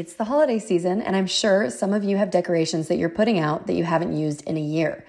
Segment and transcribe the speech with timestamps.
[0.00, 3.38] It's the holiday season, and I'm sure some of you have decorations that you're putting
[3.38, 5.04] out that you haven't used in a year.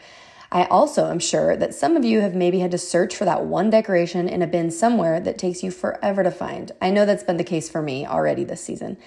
[0.52, 3.46] I also am sure that some of you have maybe had to search for that
[3.46, 6.74] one decoration in a bin somewhere that takes you forever to find.
[6.82, 8.98] I know that's been the case for me already this season.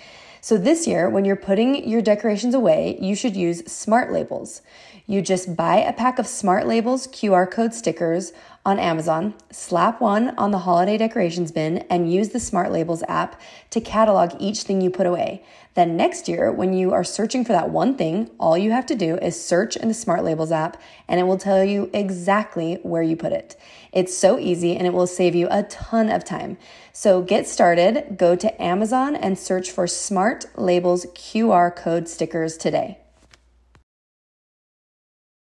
[0.41, 4.63] So, this year, when you're putting your decorations away, you should use smart labels.
[5.07, 8.33] You just buy a pack of smart labels QR code stickers
[8.67, 13.39] on Amazon, slap one on the holiday decorations bin, and use the Smart Labels app
[13.71, 15.45] to catalog each thing you put away.
[15.75, 18.95] Then next year, when you are searching for that one thing, all you have to
[18.95, 23.03] do is search in the Smart Labels app and it will tell you exactly where
[23.03, 23.57] you put it.
[23.93, 26.59] It's so easy and it will save you a ton of time.
[26.93, 32.99] So get started, go to Amazon and search for Smart Labels QR code stickers today.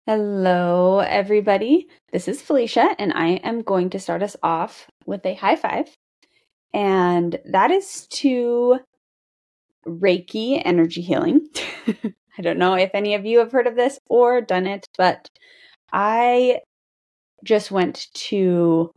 [0.07, 1.87] Hello, everybody.
[2.11, 5.95] This is Felicia, and I am going to start us off with a high five.
[6.73, 8.79] And that is to
[9.85, 11.47] Reiki energy healing.
[12.37, 15.29] I don't know if any of you have heard of this or done it, but
[15.91, 16.59] I
[17.43, 18.91] just went to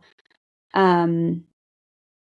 [0.73, 1.43] um,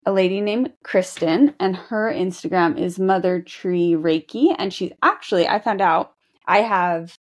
[0.07, 4.55] a lady named Kristen, and her Instagram is Mother Tree Reiki.
[4.59, 6.13] And she's actually, I found out
[6.47, 7.17] I have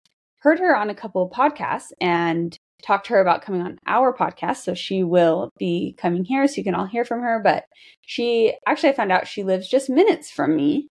[0.40, 4.14] heard her on a couple of podcasts and talked to her about coming on our
[4.14, 4.58] podcast.
[4.58, 7.40] So she will be coming here so you can all hear from her.
[7.42, 7.64] But
[8.02, 10.88] she actually, I found out she lives just minutes from me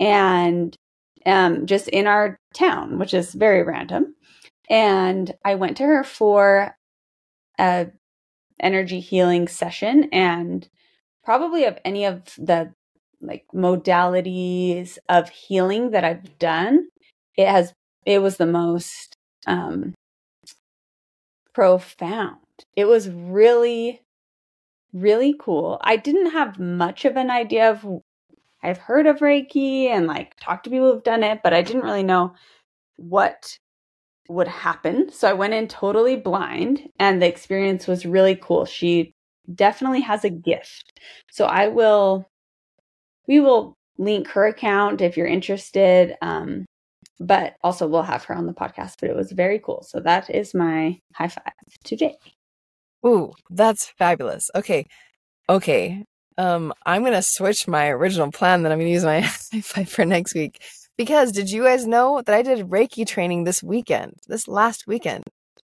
[0.00, 0.74] and
[1.26, 4.16] um, just in our town, which is very random.
[4.68, 6.74] And I went to her for
[7.58, 7.88] a
[8.58, 10.68] energy healing session and
[11.24, 12.72] probably of any of the
[13.20, 16.88] like modalities of healing that I've done,
[17.36, 17.72] it has
[18.06, 19.14] it was the most
[19.46, 19.94] um,
[21.52, 22.38] profound.
[22.76, 24.00] It was really,
[24.92, 25.78] really cool.
[25.82, 27.86] I didn't have much of an idea of,
[28.62, 31.82] I've heard of Reiki and like talked to people who've done it, but I didn't
[31.82, 32.34] really know
[32.96, 33.58] what
[34.28, 35.10] would happen.
[35.10, 38.64] So I went in totally blind and the experience was really cool.
[38.64, 39.12] She
[39.54, 41.00] definitely has a gift.
[41.30, 42.28] So I will,
[43.26, 46.14] we will link her account if you're interested.
[46.22, 46.66] Um,
[47.18, 48.96] but also we'll have her on the podcast.
[49.00, 49.82] But it was very cool.
[49.82, 51.52] So that is my high five
[51.84, 52.16] today.
[53.06, 54.50] Ooh, that's fabulous.
[54.54, 54.86] Okay.
[55.48, 56.04] Okay.
[56.40, 59.20] Um, I'm gonna switch my original plan that I'm gonna use my
[59.52, 60.62] high five for next week.
[60.96, 65.24] Because did you guys know that I did Reiki training this weekend, this last weekend?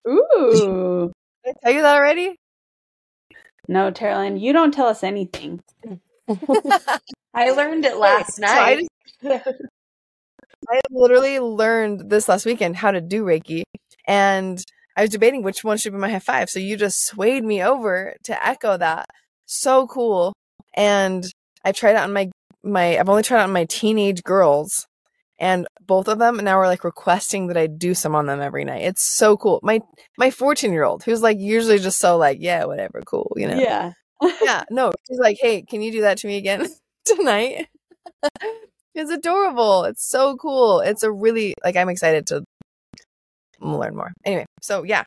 [0.08, 1.12] Ooh.
[1.44, 2.36] Did I tell you that already?
[3.68, 5.60] No, Terilyn, you don't tell us anything.
[7.34, 8.88] I learned it last So night.
[9.24, 9.58] I just
[10.70, 13.64] I literally learned this last weekend how to do Reiki,
[14.06, 14.64] and
[14.96, 16.52] I was debating which one should be my high five.
[16.52, 19.08] So you just swayed me over to echo that.
[19.48, 20.34] So cool.
[20.76, 21.26] And
[21.66, 22.30] I've tried it on my
[22.64, 24.88] my I've only tried it on my teenage girls,
[25.40, 28.64] and both of them now are like requesting that I do some on them every
[28.64, 28.84] night.
[28.84, 29.60] It's so cool.
[29.64, 29.82] My
[30.18, 33.60] my 14 year old who's like usually just so like yeah whatever cool you know?
[33.60, 33.94] Yeah.
[34.44, 36.68] yeah no she's like hey can you do that to me again
[37.06, 37.68] tonight?
[38.94, 39.86] It's adorable.
[39.86, 40.82] It's so cool.
[40.82, 42.44] It's a really like i'm excited to
[43.62, 44.12] learn more.
[44.26, 45.04] Anyway so yeah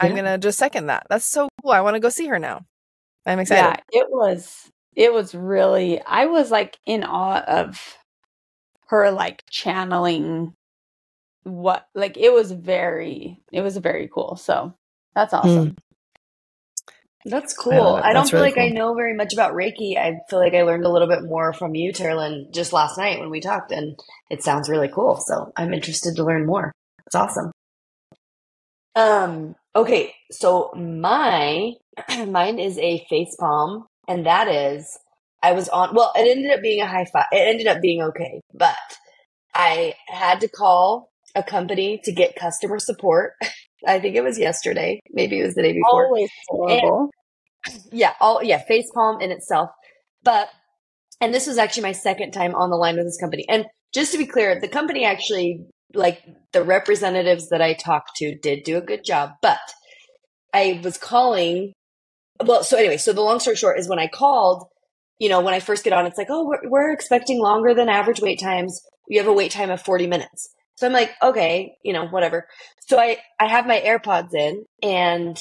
[0.00, 0.16] i'm Yeah.
[0.16, 1.06] gonna just second that.
[1.08, 1.72] That's so cool.
[1.72, 2.60] I want to go see her now.
[3.26, 3.80] I'm excited.
[3.92, 7.96] Yeah, it was it was really I was like in awe of
[8.88, 10.54] her like channeling
[11.44, 14.36] what like it was very it was very cool.
[14.36, 14.74] So
[15.14, 15.76] that's awesome.
[17.24, 17.84] That's I cool.
[17.84, 18.04] love it.
[18.04, 19.96] I, don't That's feel really like I know very much about Reiki.
[19.96, 23.18] I feel like I learned a little bit more from you, Terilyn, just last night
[23.18, 25.16] when we talked, and it sounds really cool.
[25.16, 26.72] So I'm interested to learn more.
[27.06, 27.50] It's awesome.
[28.94, 29.56] Um.
[29.74, 30.14] Okay.
[30.30, 31.72] So my
[32.26, 34.98] mine is a face palm, and that is
[35.42, 35.94] I was on.
[35.94, 37.26] Well, it ended up being a high five.
[37.30, 38.76] It ended up being okay, but
[39.54, 43.34] I had to call a company to get customer support.
[43.86, 45.00] I think it was yesterday.
[45.10, 47.10] Maybe it was the day before Always horrible.
[47.92, 49.68] yeah, all yeah, face palm in itself.
[50.22, 50.48] But
[51.20, 53.44] and this was actually my second time on the line with this company.
[53.48, 56.22] And just to be clear, the company actually like
[56.52, 59.58] the representatives that I talked to did do a good job, but
[60.54, 61.72] I was calling
[62.42, 64.66] well, so anyway, so the long story short is when I called,
[65.18, 67.88] you know, when I first get on, it's like, oh, we're, we're expecting longer than
[67.88, 68.80] average wait times.
[69.08, 70.52] We have a wait time of 40 minutes.
[70.76, 72.48] So I'm like, okay, you know, whatever.
[72.86, 75.38] So I, I have my AirPods in and,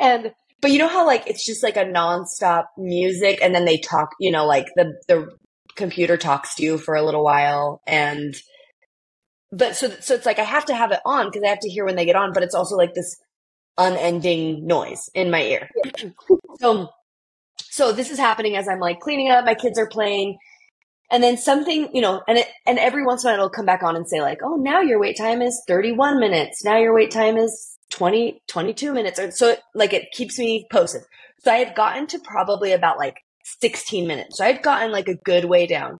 [0.00, 3.78] and, but you know how like it's just like a nonstop music and then they
[3.78, 5.28] talk, you know, like the, the
[5.76, 8.34] computer talks to you for a little while and,
[9.52, 11.70] but so, so it's like I have to have it on because I have to
[11.70, 13.16] hear when they get on, but it's also like this
[13.78, 15.68] unending noise in my ear.
[16.58, 16.88] so,
[17.58, 20.38] so this is happening as I'm like cleaning up, my kids are playing,
[21.10, 23.66] and then something, you know, and it, and every once in a while it'll come
[23.66, 26.64] back on and say like, oh, now your wait time is 31 minutes.
[26.64, 29.18] Now your wait time is 20, 22 minutes.
[29.18, 31.02] Or so it, like it keeps me posted.
[31.40, 33.18] So I had gotten to probably about like
[33.60, 34.38] 16 minutes.
[34.38, 35.98] So I'd gotten like a good way down.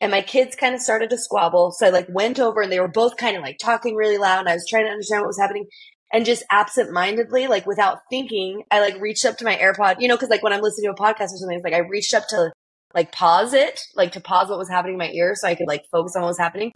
[0.00, 1.72] And my kids kind of started to squabble.
[1.72, 4.40] So I like went over and they were both kind of like talking really loud.
[4.40, 5.66] And I was trying to understand what was happening
[6.12, 10.16] and just absentmindedly, like without thinking, I like reached up to my AirPod, you know,
[10.16, 12.24] cause like when I'm listening to a podcast or something, it's like I reached up
[12.28, 12.52] to
[12.94, 15.68] like pause it, like to pause what was happening in my ear so I could
[15.68, 16.72] like focus on what was happening.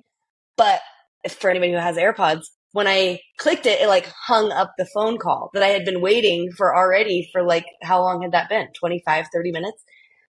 [0.56, 0.80] But
[1.28, 5.18] for anybody who has AirPods, when I clicked it, it like hung up the phone
[5.18, 8.68] call that I had been waiting for already for like, how long had that been?
[8.78, 9.82] 25, 30 minutes.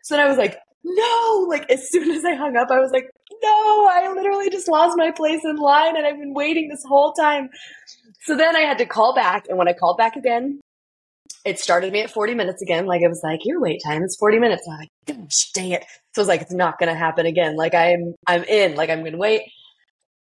[0.02, 2.90] So then I was like, no, like as soon as I hung up, I was
[2.90, 3.08] like,
[3.42, 7.12] no, I literally just lost my place in line and I've been waiting this whole
[7.12, 7.48] time.
[8.24, 9.46] So then I had to call back.
[9.48, 10.60] And when I called back again,
[11.44, 12.86] it started me at 40 minutes again.
[12.86, 14.62] Like it was like, your wait time is 40 minutes.
[14.68, 15.84] I'm like, gosh, dang it.
[16.14, 17.56] So I was like, it's not going to happen again.
[17.56, 19.42] Like I'm, I'm in, like I'm going to wait.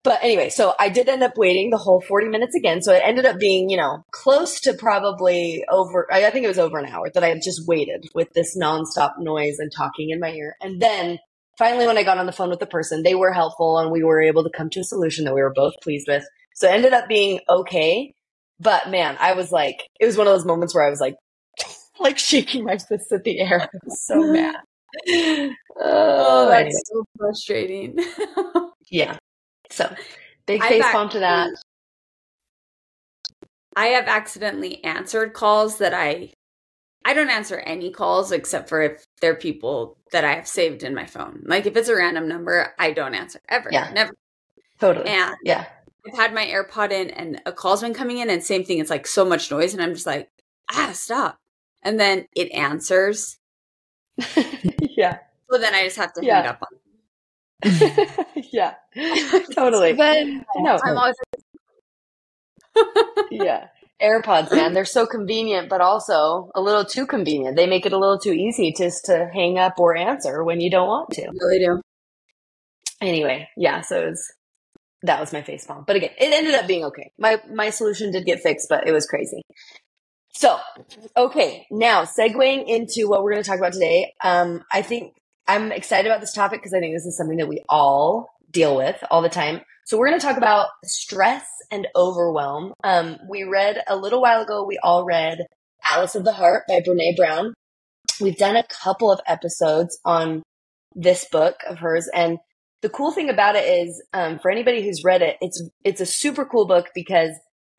[0.02, 2.80] But anyway, so I did end up waiting the whole 40 minutes again.
[2.80, 6.60] So it ended up being, you know, close to probably over, I think it was
[6.60, 10.20] over an hour that I had just waited with this nonstop noise and talking in
[10.20, 10.54] my ear.
[10.60, 11.18] And then
[11.58, 14.04] finally, when I got on the phone with the person, they were helpful and we
[14.04, 16.24] were able to come to a solution that we were both pleased with.
[16.56, 18.14] So it ended up being okay.
[18.58, 21.16] But man, I was like, it was one of those moments where I was like,
[22.00, 23.60] like shaking my fists at the air.
[23.62, 24.56] I was so mad.
[25.08, 26.80] Oh, oh, that's anyway.
[26.84, 27.98] so frustrating.
[28.90, 29.18] yeah.
[29.70, 29.94] So
[30.46, 31.50] big face palm to that.
[33.76, 36.32] I have accidentally answered calls that I
[37.04, 40.94] I don't answer any calls except for if they're people that I have saved in
[40.94, 41.42] my phone.
[41.44, 43.68] Like if it's a random number, I don't answer ever.
[43.70, 43.90] Yeah.
[43.92, 44.14] Never.
[44.80, 45.08] Totally.
[45.08, 45.66] And yeah.
[46.06, 48.78] I've had my AirPod in and a call's been coming in and same thing.
[48.78, 50.30] It's like so much noise and I'm just like,
[50.72, 51.38] ah, stop.
[51.82, 53.38] And then it answers.
[54.80, 55.18] yeah.
[55.50, 56.42] So then I just have to yeah.
[56.42, 56.68] hang up on
[58.52, 58.74] yeah,
[59.54, 59.94] totally.
[59.94, 60.26] But
[60.56, 61.16] no, I'm always
[63.30, 63.68] yeah.
[64.02, 67.56] AirPods, man, they're so convenient, but also a little too convenient.
[67.56, 70.70] They make it a little too easy just to hang up or answer when you
[70.70, 71.30] don't want to.
[71.40, 71.80] Really do.
[73.00, 74.32] Anyway, yeah, so it was,
[75.06, 75.84] that was my face palm.
[75.86, 77.12] But again, it ended up being okay.
[77.18, 79.42] My my solution did get fixed, but it was crazy.
[80.32, 80.58] So,
[81.16, 84.12] okay, now segueing into what we're going to talk about today.
[84.22, 85.14] Um, I think
[85.48, 88.76] I'm excited about this topic because I think this is something that we all deal
[88.76, 89.62] with all the time.
[89.86, 92.74] So we're going to talk about stress and overwhelm.
[92.84, 95.38] Um, we read a little while ago, we all read
[95.90, 97.54] Atlas of the Heart by Brene Brown.
[98.20, 100.42] We've done a couple of episodes on
[100.94, 102.08] this book of hers.
[102.12, 102.38] And
[102.86, 106.06] the cool thing about it is, um, for anybody who's read it, it's, it's a
[106.06, 107.30] super cool book because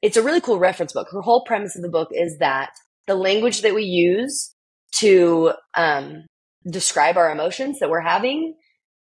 [0.01, 1.07] it's a really cool reference book.
[1.09, 2.71] Her whole premise of the book is that
[3.05, 4.53] the language that we use
[4.95, 6.25] to, um,
[6.69, 8.53] describe our emotions that we're having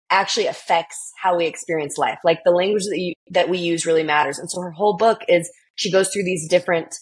[0.08, 2.18] actually affects how we experience life.
[2.22, 4.38] Like the language that you, that we use really matters.
[4.38, 6.94] And so her whole book is she goes through these different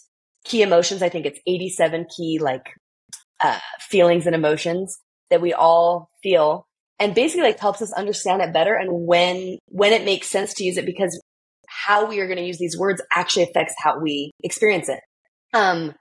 [0.47, 1.03] key emotions.
[1.03, 2.65] I think it's 87 key like
[3.45, 4.97] uh, feelings and emotions
[5.29, 6.67] that we all feel
[6.99, 10.65] and basically like helps us understand it better and when when it makes sense to
[10.65, 11.21] use it because
[11.69, 15.01] how we are going to use these words actually affects how we experience it.
[15.53, 15.95] Um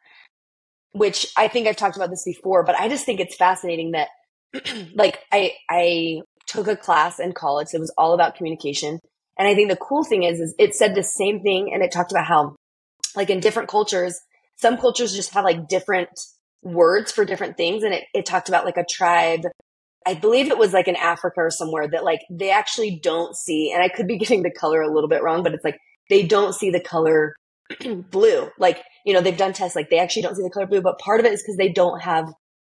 [0.94, 4.08] which I think I've talked about this before, but I just think it's fascinating that
[4.96, 9.00] like I I took a class in college that was all about communication.
[9.38, 11.92] And I think the cool thing is, is it said the same thing and it
[11.92, 12.56] talked about how
[13.16, 14.18] like in different cultures,
[14.56, 16.10] some cultures just have like different
[16.64, 17.84] words for different things.
[17.84, 19.42] And it, it talked about like a tribe.
[20.06, 23.72] I believe it was like in Africa or somewhere that like they actually don't see,
[23.74, 25.78] and I could be getting the color a little bit wrong, but it's like
[26.10, 27.36] they don't see the color
[28.12, 28.50] blue.
[28.60, 31.00] Like, you know, they've done tests, like they actually don't see the color blue, but
[31.00, 32.26] part of it is because they don't have,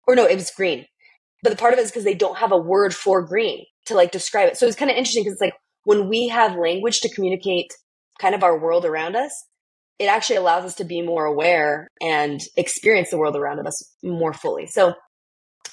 [0.08, 0.86] or no, it was green
[1.44, 3.96] but the part of it is because they don't have a word for green to
[3.96, 4.58] like describe it.
[4.58, 5.53] So it's kind of interesting because it's like
[5.84, 7.72] when we have language to communicate
[8.20, 9.32] kind of our world around us,
[10.00, 14.34] it actually allows us to be more aware and experience the world around us more
[14.34, 14.67] fully.
[14.67, 14.94] So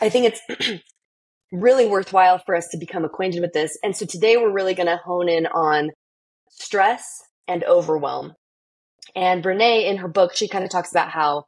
[0.01, 0.83] I think it's
[1.61, 3.77] really worthwhile for us to become acquainted with this.
[3.83, 5.91] And so today we're really going to hone in on
[6.51, 7.05] stress
[7.47, 8.35] and overwhelm.
[9.15, 11.45] And Brene in her book, she kind of talks about how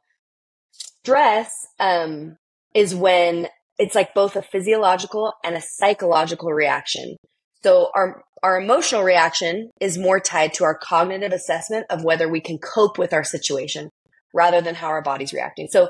[0.71, 2.37] stress um,
[2.73, 3.47] is when
[3.77, 7.15] it's like both a physiological and a psychological reaction.
[7.63, 12.39] So our our emotional reaction is more tied to our cognitive assessment of whether we
[12.39, 13.89] can cope with our situation
[14.33, 15.67] rather than how our body's reacting.
[15.71, 15.89] So,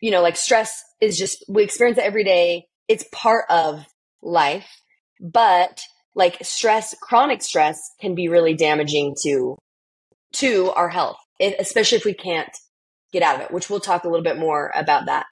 [0.00, 2.64] you know, like stress is just we experience it every day.
[2.92, 3.86] It's part of
[4.22, 4.68] life,
[5.18, 5.80] but
[6.14, 9.56] like stress, chronic stress can be really damaging to
[10.34, 12.50] to our health, especially if we can't
[13.10, 15.24] get out of it, which we'll talk a little bit more about that.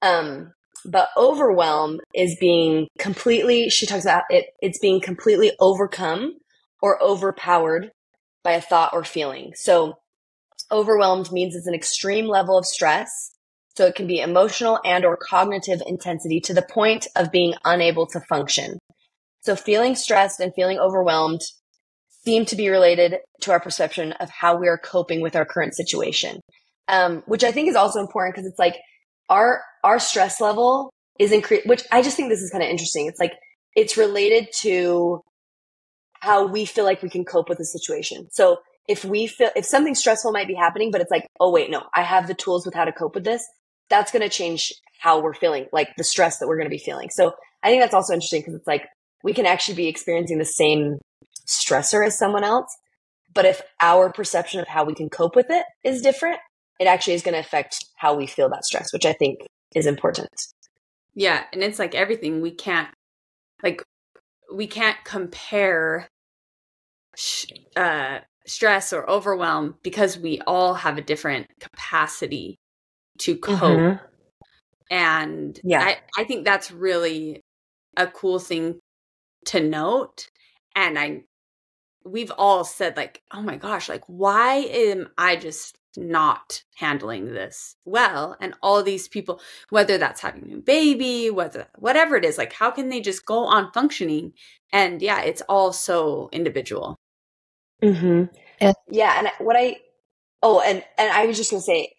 [0.00, 0.54] Um,
[0.86, 6.32] but overwhelm is being completely, she talks about it, it's being completely overcome
[6.80, 7.90] or overpowered
[8.42, 9.52] by a thought or feeling.
[9.56, 9.94] So
[10.72, 13.33] overwhelmed means it's an extreme level of stress.
[13.76, 18.06] So it can be emotional and or cognitive intensity to the point of being unable
[18.08, 18.78] to function.
[19.42, 21.40] So feeling stressed and feeling overwhelmed
[22.24, 25.74] seem to be related to our perception of how we are coping with our current
[25.74, 26.40] situation.
[26.86, 28.76] Um, which I think is also important because it's like
[29.28, 33.06] our our stress level is increased, which I just think this is kind of interesting.
[33.06, 33.32] It's like
[33.74, 35.20] it's related to
[36.20, 38.28] how we feel like we can cope with the situation.
[38.30, 41.70] So if we feel if something stressful might be happening, but it's like, oh wait,
[41.70, 43.46] no, I have the tools with how to cope with this.
[43.90, 46.78] That's going to change how we're feeling, like the stress that we're going to be
[46.78, 47.10] feeling.
[47.10, 48.86] So I think that's also interesting because it's like
[49.22, 50.98] we can actually be experiencing the same
[51.46, 52.74] stressor as someone else.
[53.34, 56.38] But if our perception of how we can cope with it is different,
[56.78, 59.40] it actually is going to affect how we feel that stress, which I think
[59.74, 60.30] is important.
[61.14, 61.44] Yeah.
[61.52, 62.88] And it's like everything we can't,
[63.62, 63.82] like,
[64.52, 66.08] we can't compare
[67.16, 72.56] sh- uh, stress or overwhelm because we all have a different capacity
[73.18, 73.60] to cope.
[73.60, 74.04] Mm-hmm.
[74.90, 75.82] And yeah.
[75.82, 77.40] I, I think that's really
[77.96, 78.80] a cool thing
[79.46, 80.28] to note.
[80.76, 81.22] And I,
[82.04, 87.76] we've all said, like, oh my gosh, like, why am I just not handling this
[87.84, 89.40] well and all these people
[89.70, 93.24] whether that's having a new baby whether whatever it is like how can they just
[93.24, 94.32] go on functioning
[94.72, 96.96] and yeah it's all so individual
[97.82, 98.24] mm-hmm.
[98.60, 99.76] and yeah and what i
[100.42, 101.92] oh and and i was just gonna say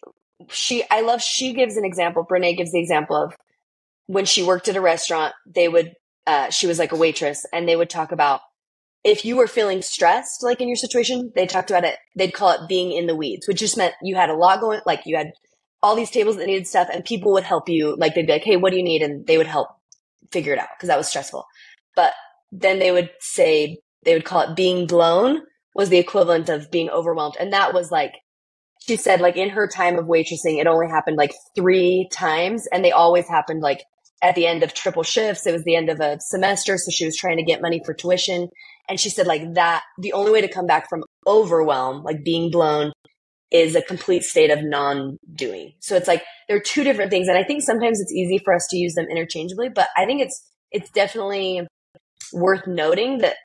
[0.48, 3.34] she i love she gives an example brene gives the example of
[4.06, 5.92] when she worked at a restaurant they would
[6.26, 8.40] uh, she was like a waitress and they would talk about
[9.06, 12.50] if you were feeling stressed, like in your situation, they talked about it, they'd call
[12.50, 15.16] it being in the weeds, which just meant you had a lot going, like you
[15.16, 15.30] had
[15.80, 17.94] all these tables that needed stuff and people would help you.
[17.94, 19.02] Like they'd be like, Hey, what do you need?
[19.02, 19.68] And they would help
[20.32, 21.46] figure it out because that was stressful.
[21.94, 22.14] But
[22.50, 26.90] then they would say, they would call it being blown was the equivalent of being
[26.90, 27.36] overwhelmed.
[27.38, 28.14] And that was like,
[28.86, 32.84] she said, like in her time of waitressing, it only happened like three times and
[32.84, 33.84] they always happened like
[34.22, 35.46] at the end of triple shifts.
[35.46, 36.78] It was the end of a semester.
[36.78, 38.48] So she was trying to get money for tuition.
[38.88, 42.50] And she said like that, the only way to come back from overwhelm, like being
[42.50, 42.92] blown
[43.50, 45.72] is a complete state of non-doing.
[45.80, 47.28] So it's like there are two different things.
[47.28, 50.22] And I think sometimes it's easy for us to use them interchangeably, but I think
[50.22, 51.66] it's, it's definitely
[52.32, 53.36] worth noting that,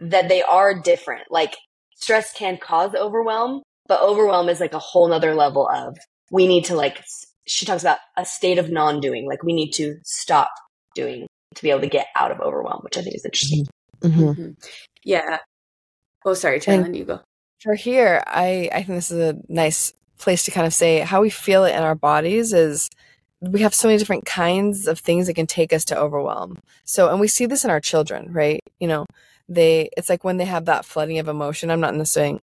[0.00, 1.24] that they are different.
[1.30, 1.56] Like
[1.94, 5.98] stress can cause overwhelm, but overwhelm is like a whole nother level of
[6.30, 7.02] we need to like,
[7.48, 9.26] she talks about a state of non-doing.
[9.26, 10.52] Like we need to stop
[10.94, 13.66] doing to be able to get out of overwhelm, which I think is interesting.
[14.00, 14.22] Mm-hmm.
[14.22, 14.50] Mm-hmm.
[15.02, 15.38] Yeah.
[16.24, 17.18] Oh, sorry, Terilyn, you go.
[17.60, 21.20] For here, I I think this is a nice place to kind of say how
[21.20, 22.90] we feel it in our bodies is
[23.40, 26.60] we have so many different kinds of things that can take us to overwhelm.
[26.84, 28.60] So, and we see this in our children, right?
[28.78, 29.06] You know,
[29.48, 31.70] they, it's like when they have that flooding of emotion.
[31.70, 32.38] I'm not necessarily,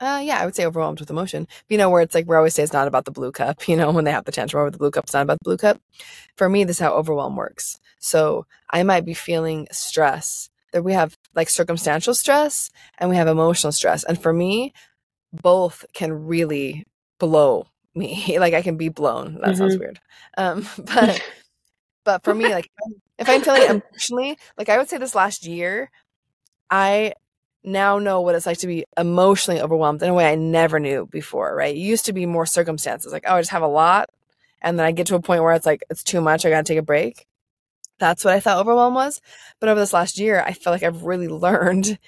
[0.00, 1.44] uh, yeah, I would say overwhelmed with emotion.
[1.44, 3.68] But, you know, where it's like, we always say it's not about the blue cup,
[3.68, 5.44] you know, when they have the tantrum over the blue cup, it's not about the
[5.44, 5.80] blue cup.
[6.36, 7.78] For me, this is how overwhelm works.
[7.98, 13.26] So I might be feeling stress that we have like circumstantial stress and we have
[13.26, 14.04] emotional stress.
[14.04, 14.72] And for me,
[15.32, 16.86] both can really
[17.18, 18.38] blow me.
[18.38, 19.34] like I can be blown.
[19.34, 19.54] That mm-hmm.
[19.54, 20.00] sounds weird.
[20.36, 21.22] Um, but
[22.04, 22.70] but for me, like
[23.18, 25.90] if I'm feeling emotionally, like I would say this last year,
[26.70, 27.14] I
[27.64, 31.06] now know what it's like to be emotionally overwhelmed in a way I never knew
[31.06, 31.74] before, right?
[31.74, 34.10] It used to be more circumstances, like, oh, I just have a lot.
[34.62, 36.44] And then I get to a point where it's like, it's too much.
[36.44, 37.26] I got to take a break.
[37.98, 39.20] That's what I thought overwhelm was.
[39.60, 41.98] But over this last year, I feel like I've really learned,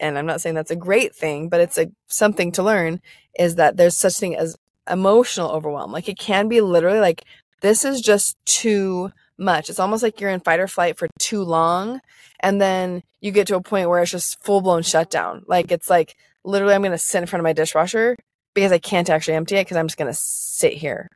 [0.00, 3.00] and I'm not saying that's a great thing, but it's a something to learn
[3.38, 4.56] is that there's such thing as
[4.90, 5.92] emotional overwhelm.
[5.92, 7.24] Like it can be literally like
[7.60, 9.70] this is just too much.
[9.70, 12.00] It's almost like you're in fight or flight for too long
[12.40, 15.44] and then you get to a point where it's just full blown shutdown.
[15.46, 18.16] Like it's like literally I'm going to sit in front of my dishwasher
[18.54, 21.08] because I can't actually empty it because I'm just going to sit here.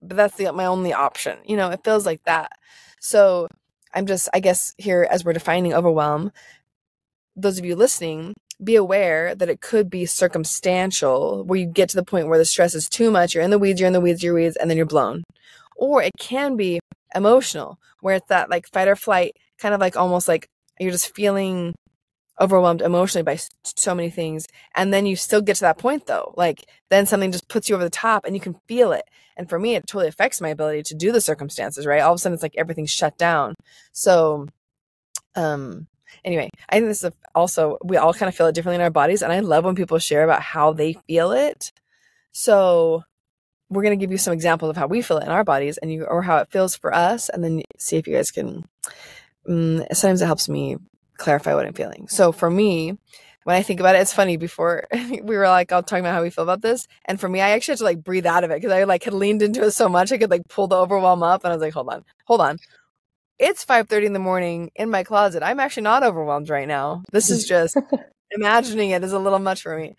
[0.00, 1.38] But that's the my only option.
[1.44, 2.52] You know, it feels like that.
[3.00, 3.48] So
[3.94, 6.32] I'm just, I guess, here as we're defining overwhelm,
[7.36, 11.96] those of you listening, be aware that it could be circumstantial, where you get to
[11.96, 14.00] the point where the stress is too much, you're in the weeds, you're in the
[14.00, 15.24] weeds, you're weeds, and then you're blown.
[15.76, 16.80] Or it can be
[17.14, 21.14] emotional, where it's that like fight or flight, kind of like almost like you're just
[21.14, 21.74] feeling
[22.40, 26.34] overwhelmed emotionally by so many things and then you still get to that point though.
[26.36, 29.04] Like then something just puts you over the top and you can feel it.
[29.36, 32.00] And for me it totally affects my ability to do the circumstances right?
[32.00, 33.54] All of a sudden it's like everything's shut down.
[33.92, 34.48] So
[35.34, 35.86] um
[36.26, 38.90] anyway i think this is also we all kind of feel it differently in our
[38.90, 41.72] bodies and i love when people share about how they feel it.
[42.32, 43.04] So
[43.72, 45.78] we're going to give you some examples of how we feel it in our bodies
[45.78, 48.64] and you or how it feels for us and then see if you guys can
[49.48, 50.76] um, sometimes it helps me
[51.16, 52.96] clarify what i'm feeling so for me
[53.44, 54.36] when I think about it, it's funny.
[54.36, 57.40] Before we were like all talking about how we feel about this, and for me,
[57.40, 59.62] I actually had to like breathe out of it because I like had leaned into
[59.64, 61.88] it so much I could like pull the overwhelm up, and I was like, hold
[61.88, 62.58] on, hold on.
[63.38, 65.42] It's five thirty in the morning in my closet.
[65.42, 67.02] I'm actually not overwhelmed right now.
[67.10, 67.76] This is just
[68.30, 69.96] imagining it is a little much for me.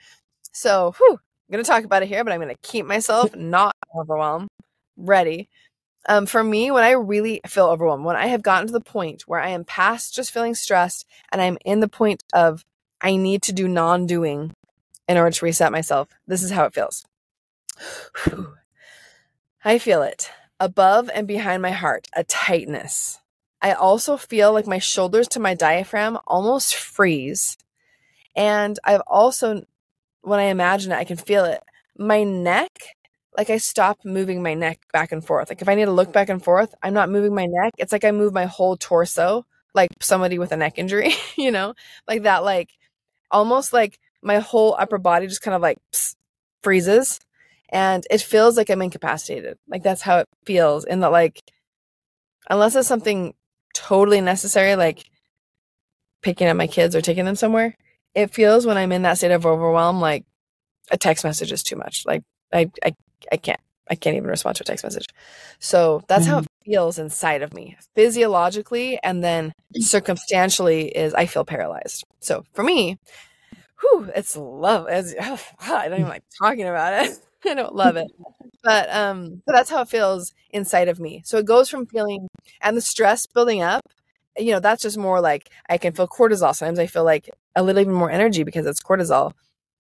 [0.53, 4.50] So, whew, I'm gonna talk about it here, but I'm gonna keep myself not overwhelmed,
[4.98, 5.50] ready.
[6.08, 9.24] Um, for me, when I really feel overwhelmed, when I have gotten to the point
[9.26, 12.66] where I am past just feeling stressed and I'm in the point of
[13.02, 14.54] I need to do non doing
[15.08, 16.10] in order to reset myself.
[16.28, 17.06] This is how it feels.
[19.66, 23.20] I feel it above and behind my heart, a tightness.
[23.62, 27.58] I also feel like my shoulders to my diaphragm almost freeze.
[28.36, 29.64] And I've also,
[30.24, 31.62] when I imagine it, I can feel it.
[31.98, 32.72] My neck,
[33.38, 35.50] like I stop moving my neck back and forth.
[35.50, 37.74] Like if I need to look back and forth, I'm not moving my neck.
[37.77, 41.74] It's like I move my whole torso, like somebody with a neck injury, you know,
[42.08, 42.72] like that, like
[43.30, 45.77] almost like my whole upper body just kind of like
[46.63, 47.20] freezes
[47.70, 49.58] and it feels like I'm incapacitated.
[49.68, 50.86] Like that's how it feels.
[50.86, 51.42] And that like
[52.50, 53.34] unless it's something
[53.74, 55.06] totally necessary, like
[56.22, 57.75] picking up my kids or taking them somewhere,
[58.15, 60.25] it feels when I'm in that state of overwhelm, like
[60.91, 62.05] a text message is too much.
[62.05, 62.96] Like I I,
[63.32, 63.60] I can't.
[63.89, 65.08] I can't even respond to a text message.
[65.60, 66.32] So that's mm-hmm.
[66.32, 72.05] how it feels inside of me physiologically and then circumstantially is I feel paralyzed.
[72.22, 72.98] So for me,
[73.82, 74.88] whew, it's love.
[74.89, 77.20] It's, oh, I don't even like talking about it.
[77.46, 78.09] I don't love it.
[78.64, 81.22] But um but that's how it feels inside of me.
[81.25, 82.29] So it goes from feeling
[82.61, 83.81] and the stress building up,
[84.37, 86.55] you know, that's just more like I can feel cortisol.
[86.55, 89.33] Sometimes I feel like a little even more energy because it's cortisol.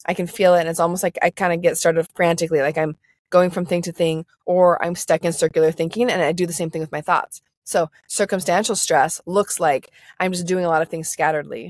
[0.05, 2.77] I can feel it and it's almost like I kind of get started frantically, like
[2.77, 2.97] I'm
[3.29, 6.53] going from thing to thing, or I'm stuck in circular thinking and I do the
[6.53, 7.41] same thing with my thoughts.
[7.63, 9.89] So circumstantial stress looks like
[10.19, 11.69] I'm just doing a lot of things scatteredly.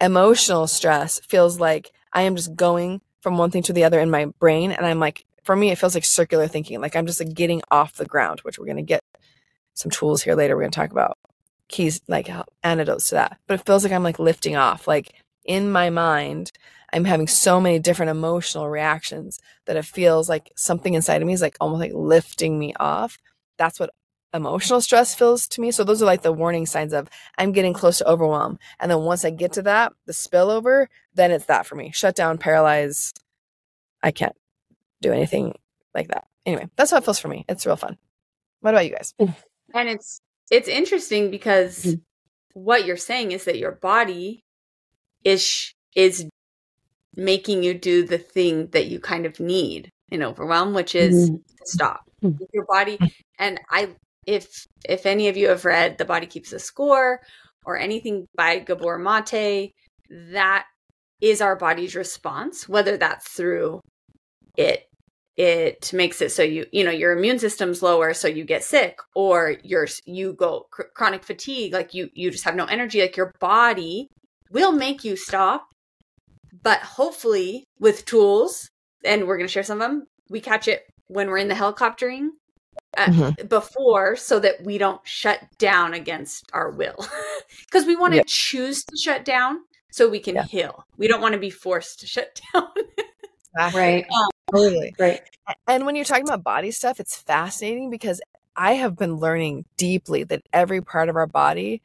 [0.00, 4.10] Emotional stress feels like I am just going from one thing to the other in
[4.10, 4.72] my brain.
[4.72, 6.80] And I'm like, for me, it feels like circular thinking.
[6.80, 9.02] Like I'm just like getting off the ground, which we're going to get
[9.74, 10.56] some tools here later.
[10.56, 11.16] We're going to talk about
[11.68, 12.30] keys, like
[12.62, 13.38] antidotes to that.
[13.46, 14.86] But it feels like I'm like lifting off.
[14.86, 15.12] Like
[15.44, 16.52] in my mind,
[16.92, 21.32] I'm having so many different emotional reactions that it feels like something inside of me
[21.34, 23.18] is like almost like lifting me off.
[23.58, 23.90] That's what
[24.32, 25.70] emotional stress feels to me.
[25.70, 28.58] So those are like the warning signs of I'm getting close to overwhelm.
[28.78, 31.90] And then once I get to that, the spillover, then it's that for me.
[31.92, 33.12] Shut down, paralyze.
[34.02, 34.36] I can't
[35.00, 35.54] do anything
[35.94, 36.26] like that.
[36.44, 37.44] Anyway, that's how it feels for me.
[37.48, 37.96] It's real fun.
[38.60, 39.14] What about you guys?
[39.74, 42.00] And it's it's interesting because mm-hmm.
[42.54, 44.40] what you're saying is that your body
[45.24, 46.26] is is
[47.14, 51.40] making you do the thing that you kind of need in overwhelm, which is mm-hmm.
[51.64, 52.02] stop.
[52.22, 52.44] Mm-hmm.
[52.52, 52.98] Your body
[53.38, 53.94] and I
[54.26, 57.20] if if any of you have read The Body Keeps a Score
[57.64, 59.72] or anything by Gabor Mate,
[60.32, 60.66] that
[61.20, 63.80] is our body's response, whether that's through
[64.56, 64.84] it
[65.36, 68.98] it makes it so you you know your immune system's lower so you get sick
[69.14, 73.16] or you're you go cr- chronic fatigue like you you just have no energy like
[73.16, 74.08] your body
[74.50, 75.68] will make you stop
[76.66, 78.70] but hopefully, with tools,
[79.04, 81.54] and we're going to share some of them, we catch it when we're in the
[81.54, 82.30] helicoptering
[82.96, 83.46] uh, mm-hmm.
[83.46, 86.96] before so that we don't shut down against our will.
[87.66, 89.58] Because we want to choose to shut down
[89.92, 90.42] so we can yeah.
[90.42, 90.84] heal.
[90.96, 92.66] We don't want to be forced to shut down.
[93.72, 94.04] right.
[94.04, 94.94] Um, totally.
[94.98, 95.20] Right.
[95.66, 98.20] And when you're talking about body stuff, it's fascinating because
[98.56, 101.82] I have been learning deeply that every part of our body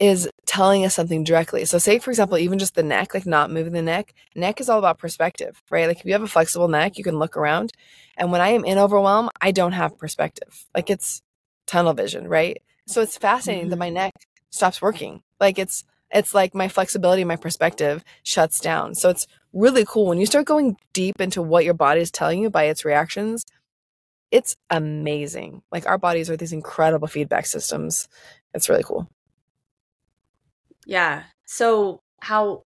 [0.00, 1.64] is telling us something directly.
[1.64, 4.68] So, say for example, even just the neck, like not moving the neck, neck is
[4.68, 5.86] all about perspective, right?
[5.86, 7.72] Like if you have a flexible neck, you can look around.
[8.16, 10.66] And when I am in overwhelm, I don't have perspective.
[10.74, 11.22] Like it's
[11.66, 12.60] tunnel vision, right?
[12.86, 13.70] So it's fascinating mm-hmm.
[13.70, 14.12] that my neck
[14.50, 15.22] stops working.
[15.40, 18.94] Like it's it's like my flexibility, my perspective shuts down.
[18.94, 22.40] So it's really cool when you start going deep into what your body is telling
[22.40, 23.44] you by its reactions.
[24.30, 25.62] It's amazing.
[25.72, 28.08] Like our bodies are these incredible feedback systems.
[28.54, 29.10] It's really cool.
[30.86, 31.24] Yeah.
[31.46, 32.62] So how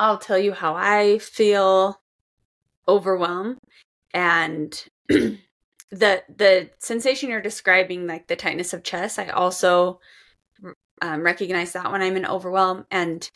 [0.00, 2.00] I'll tell you how I feel
[2.88, 3.58] overwhelmed
[4.14, 5.38] and the
[5.90, 10.00] the sensation you're describing like the tightness of chest I also
[11.02, 12.86] um, recognize that when I'm in overwhelm.
[12.90, 13.28] And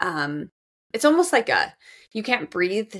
[0.00, 0.50] um,
[0.92, 1.74] it's almost like a
[2.12, 2.94] you can't breathe.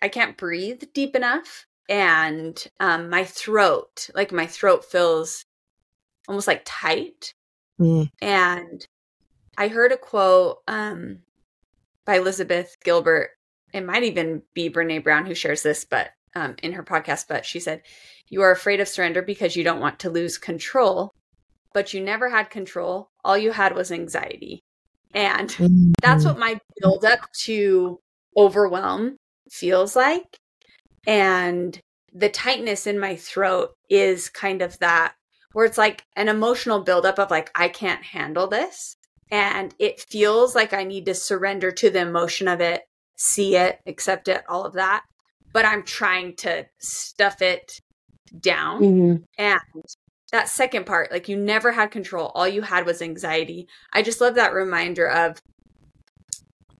[0.00, 1.66] I can't breathe deep enough.
[1.88, 5.44] And um, my throat, like my throat feels
[6.28, 7.34] almost like tight.
[7.80, 8.08] Mm.
[8.20, 8.86] And
[9.56, 11.20] I heard a quote um,
[12.04, 13.30] by Elizabeth Gilbert.
[13.72, 17.26] It might even be Brene Brown who shares this, but um, in her podcast.
[17.28, 17.82] But she said,
[18.28, 21.14] "You are afraid of surrender because you don't want to lose control,
[21.74, 23.08] but you never had control.
[23.24, 24.60] All you had was anxiety."
[25.14, 25.92] And Mm.
[26.00, 27.98] that's what my buildup to
[28.36, 29.16] overwhelm
[29.50, 30.38] feels like.
[31.06, 31.78] And
[32.12, 35.14] the tightness in my throat is kind of that
[35.52, 38.96] where it's like an emotional buildup of like, I can't handle this.
[39.30, 42.82] And it feels like I need to surrender to the emotion of it,
[43.16, 45.04] see it, accept it, all of that.
[45.52, 47.80] But I'm trying to stuff it
[48.40, 48.80] down.
[48.80, 49.22] Mm-hmm.
[49.38, 49.60] And
[50.32, 53.68] that second part, like you never had control, all you had was anxiety.
[53.92, 55.40] I just love that reminder of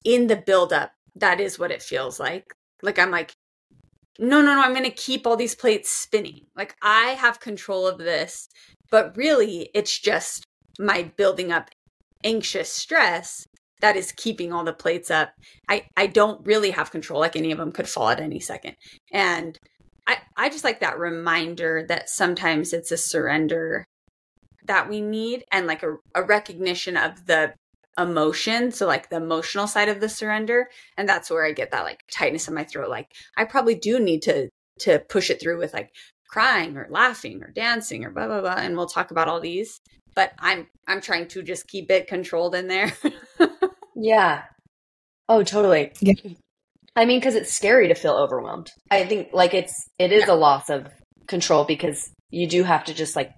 [0.04, 2.54] in the buildup, that is what it feels like.
[2.82, 3.34] Like I'm like,
[4.18, 6.46] no, no, no, I'm going to keep all these plates spinning.
[6.56, 8.48] Like I have control of this.
[8.90, 10.44] But really, it's just
[10.78, 11.70] my building up
[12.24, 13.46] anxious stress
[13.80, 15.32] that is keeping all the plates up.
[15.68, 17.20] I, I don't really have control.
[17.20, 18.76] Like any of them could fall at any second.
[19.10, 19.58] And
[20.06, 23.84] I, I just like that reminder that sometimes it's a surrender
[24.66, 27.54] that we need and like a, a recognition of the
[27.98, 28.70] emotion.
[28.72, 30.68] So, like the emotional side of the surrender.
[30.96, 32.90] And that's where I get that like tightness in my throat.
[32.90, 34.48] Like, I probably do need to
[34.80, 35.90] to push it through with like
[36.28, 39.78] crying or laughing or dancing or blah blah blah and we'll talk about all these
[40.14, 42.90] but i'm i'm trying to just keep it controlled in there
[43.94, 44.42] Yeah.
[45.28, 45.92] Oh, totally.
[46.00, 46.14] Yeah.
[46.94, 48.70] I mean, because it's scary to feel overwhelmed.
[48.90, 50.86] I think like it's it is a loss of
[51.26, 53.30] control because you do have to just like,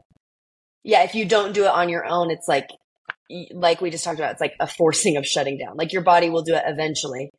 [0.83, 1.03] yeah.
[1.03, 2.69] If you don't do it on your own, it's like,
[3.53, 4.33] like we just talked about.
[4.33, 5.77] It's like a forcing of shutting down.
[5.77, 7.31] Like your body will do it eventually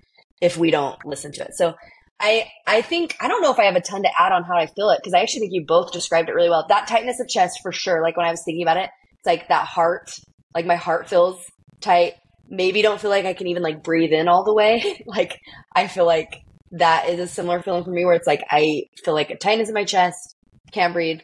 [0.41, 1.55] if we don't listen to it.
[1.55, 1.75] So
[2.19, 4.57] I I think I don't know if I have a ton to add on how
[4.57, 6.65] I feel it because I actually think you both described it really well.
[6.69, 8.01] That tightness of chest for sure.
[8.01, 10.11] Like when I was thinking about it, it's like that heart.
[10.53, 11.43] Like my heart feels
[11.81, 12.13] tight
[12.49, 15.03] maybe don't feel like I can even like breathe in all the way.
[15.07, 15.39] like
[15.75, 19.13] I feel like that is a similar feeling for me where it's like I feel
[19.13, 20.35] like a tightness in my chest,
[20.71, 21.21] can't breathe.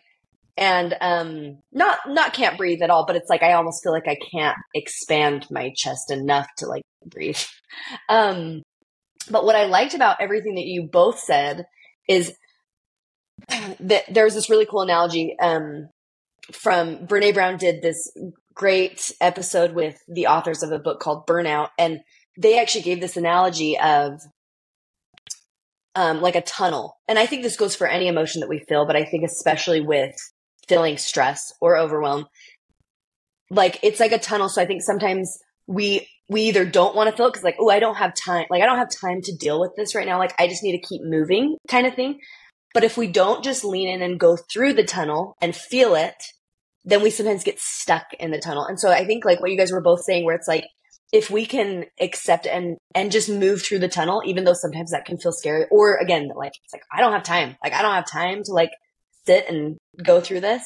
[0.58, 4.08] And um not not can't breathe at all, but it's like I almost feel like
[4.08, 7.40] I can't expand my chest enough to like breathe.
[8.10, 8.64] Um
[9.30, 11.64] but what I liked about everything that you both said
[12.10, 12.36] is
[13.80, 15.88] that there's this really cool analogy um
[16.52, 18.12] from Brene Brown did this
[18.54, 22.00] great episode with the authors of a book called Burnout, and
[22.38, 24.20] they actually gave this analogy of
[25.96, 26.98] um, like a tunnel.
[27.08, 29.82] And I think this goes for any emotion that we feel, but I think especially
[29.82, 30.16] with
[30.68, 32.28] feeling stress or overwhelm,
[33.50, 34.50] like it's like a tunnel.
[34.50, 35.38] So I think sometimes
[35.68, 38.46] we we either don't want to feel it because like, oh, I don't have time.
[38.50, 40.18] Like I don't have time to deal with this right now.
[40.18, 42.20] Like I just need to keep moving, kind of thing.
[42.74, 46.16] But if we don't just lean in and go through the tunnel and feel it,
[46.84, 48.66] then we sometimes get stuck in the tunnel.
[48.66, 50.66] And so I think like what you guys were both saying, where it's like,
[51.14, 55.06] if we can accept and, and just move through the tunnel, even though sometimes that
[55.06, 57.58] can feel scary, or again, like, it's like, I don't have time.
[57.62, 58.72] Like, I don't have time to like
[59.26, 60.64] sit and go through this.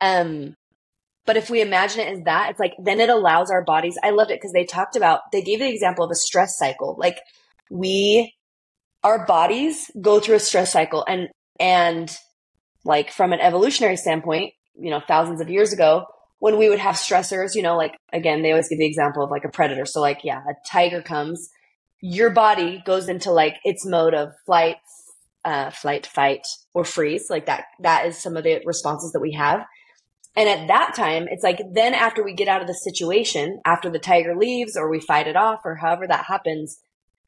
[0.00, 0.54] Um,
[1.24, 3.98] but if we imagine it as that, it's like, then it allows our bodies.
[4.02, 6.94] I loved it because they talked about, they gave the example of a stress cycle.
[6.98, 7.18] Like
[7.70, 8.34] we,
[9.02, 12.14] our bodies go through a stress cycle and, and
[12.84, 16.06] like from an evolutionary standpoint, you know, thousands of years ago,
[16.38, 19.30] when we would have stressors, you know, like again, they always give the example of
[19.30, 19.86] like a predator.
[19.86, 21.50] So like, yeah, a tiger comes,
[22.00, 24.76] your body goes into like its mode of flight,
[25.44, 27.28] uh, flight, fight, or freeze.
[27.30, 29.64] Like that, that is some of the responses that we have.
[30.36, 33.88] And at that time, it's like then after we get out of the situation, after
[33.88, 36.78] the tiger leaves or we fight it off or however that happens,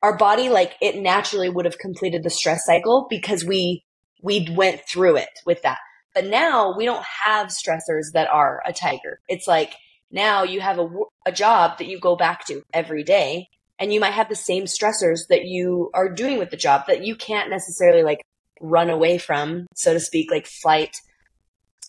[0.03, 3.85] our body, like it naturally would have completed the stress cycle because we,
[4.23, 5.79] we went through it with that.
[6.19, 9.21] But now we don't have stressors that are a tiger.
[9.29, 9.77] It's like
[10.11, 10.89] now you have a,
[11.25, 13.47] a job that you go back to every day
[13.79, 17.05] and you might have the same stressors that you are doing with the job that
[17.05, 18.21] you can't necessarily like
[18.61, 20.97] run away from, so to speak, like flight.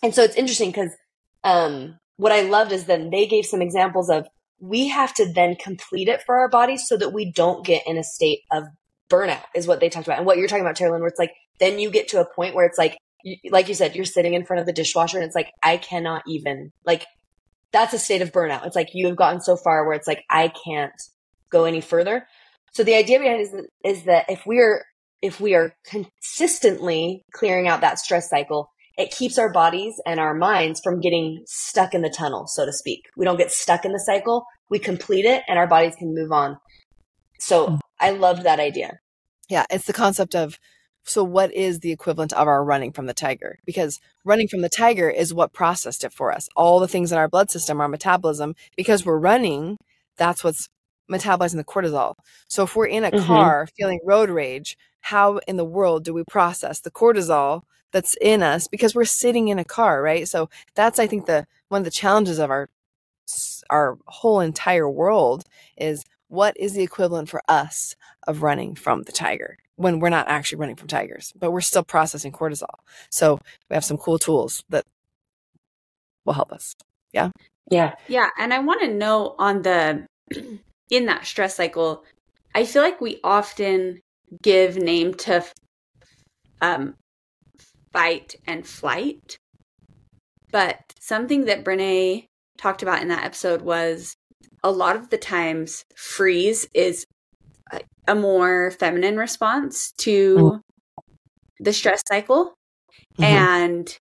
[0.00, 0.94] And so it's interesting because
[1.42, 4.28] um, what I loved is then they gave some examples of
[4.60, 7.98] we have to then complete it for our bodies so that we don't get in
[7.98, 8.62] a state of
[9.10, 10.18] burnout is what they talked about.
[10.18, 12.54] And what you're talking about, Terilyn, where it's like, then you get to a point
[12.54, 12.96] where it's like,
[13.50, 16.22] like you said, you're sitting in front of the dishwasher and it's like, I cannot
[16.26, 17.06] even like,
[17.72, 18.66] that's a state of burnout.
[18.66, 20.92] It's like you have gotten so far where it's like, I can't
[21.50, 22.26] go any further.
[22.72, 24.84] So the idea behind it is that, is that if we are,
[25.22, 30.34] if we are consistently clearing out that stress cycle, it keeps our bodies and our
[30.34, 33.04] minds from getting stuck in the tunnel, so to speak.
[33.16, 34.44] We don't get stuck in the cycle.
[34.68, 36.58] We complete it and our bodies can move on.
[37.38, 37.80] So mm.
[37.98, 38.98] I love that idea.
[39.48, 40.58] Yeah, it's the concept of
[41.04, 43.58] so what is the equivalent of our running from the tiger?
[43.64, 46.48] Because running from the tiger is what processed it for us.
[46.56, 49.78] All the things in our blood system, our metabolism, because we're running,
[50.16, 50.68] that's what's
[51.10, 52.14] metabolizing the cortisol.
[52.48, 53.26] So if we're in a mm-hmm.
[53.26, 58.42] car feeling road rage, how in the world do we process the cortisol that's in
[58.42, 60.28] us because we're sitting in a car, right?
[60.28, 62.68] So that's I think the one of the challenges of our
[63.70, 65.44] our whole entire world
[65.76, 70.28] is what is the equivalent for us of running from the tiger when we're not
[70.28, 72.74] actually running from tigers, but we're still processing cortisol.
[73.08, 73.38] So
[73.70, 74.84] we have some cool tools that
[76.26, 76.76] will help us.
[77.12, 77.30] Yeah.
[77.70, 77.94] Yeah.
[78.06, 78.28] Yeah.
[78.38, 80.06] And I want to know on the,
[80.90, 82.04] in that stress cycle,
[82.54, 84.00] I feel like we often
[84.42, 85.46] give name to
[86.60, 86.94] um,
[87.90, 89.38] fight and flight.
[90.52, 92.26] But something that Brene
[92.58, 94.14] talked about in that episode was
[94.62, 97.06] a lot of the times freeze is
[98.10, 100.60] a, more feminine response to mm.
[101.58, 102.54] the stress cycle
[103.18, 103.22] mm-hmm.
[103.22, 103.98] and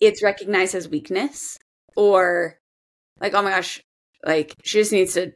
[0.00, 1.58] it's recognized as weakness
[1.96, 2.58] or
[3.20, 3.80] like oh my gosh
[4.24, 5.32] like she just needs to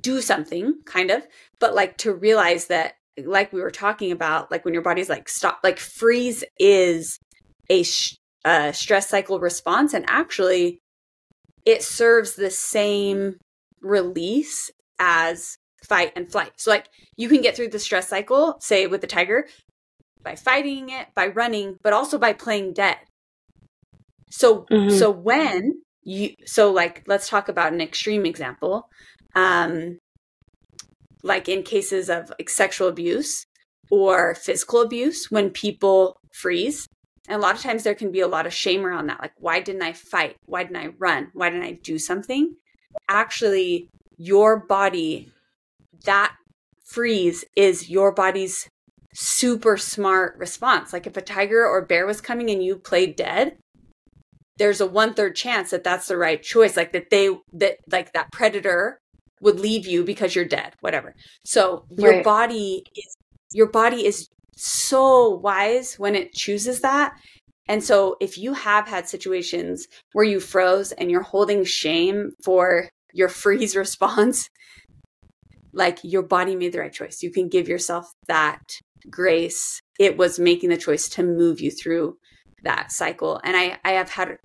[0.00, 1.26] do something kind of
[1.60, 2.94] but like to realize that
[3.24, 7.18] like we were talking about like when your body's like stop like freeze is
[7.70, 10.78] a, sh- a stress cycle response and actually
[11.64, 13.36] it serves the same
[13.80, 15.56] release as
[15.88, 16.52] fight and flight.
[16.56, 19.46] So like you can get through the stress cycle, say with the tiger,
[20.22, 22.96] by fighting it, by running, but also by playing dead.
[24.30, 24.96] So mm-hmm.
[24.96, 28.88] so when you so like let's talk about an extreme example.
[29.34, 29.98] Um
[31.22, 33.46] like in cases of like sexual abuse
[33.90, 36.86] or physical abuse when people freeze
[37.28, 39.32] and a lot of times there can be a lot of shame around that like
[39.38, 42.54] why didn't i fight why didn't i run why didn't i do something
[43.08, 45.32] actually your body
[46.04, 46.34] that
[46.84, 48.68] freeze is your body's
[49.14, 50.92] super smart response.
[50.92, 53.56] Like if a tiger or bear was coming and you played dead,
[54.58, 56.76] there's a one third chance that that's the right choice.
[56.76, 58.98] Like that they, that like that predator
[59.40, 61.14] would leave you because you're dead, whatever.
[61.44, 62.24] So your right.
[62.24, 63.16] body is,
[63.52, 67.12] your body is so wise when it chooses that.
[67.68, 72.88] And so if you have had situations where you froze and you're holding shame for
[73.12, 74.48] your freeze response,
[75.74, 77.22] like your body made the right choice.
[77.22, 78.60] You can give yourself that
[79.10, 79.80] grace.
[79.98, 82.16] It was making the choice to move you through
[82.62, 83.40] that cycle.
[83.44, 84.36] And I, I have had,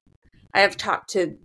[0.54, 1.36] I have talked to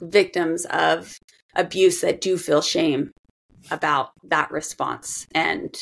[0.00, 1.16] victims of
[1.54, 3.12] abuse that do feel shame
[3.70, 5.26] about that response.
[5.34, 5.74] And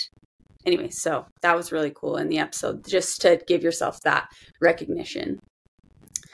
[0.67, 4.29] anyway, so that was really cool in the episode just to give yourself that
[4.61, 5.39] recognition.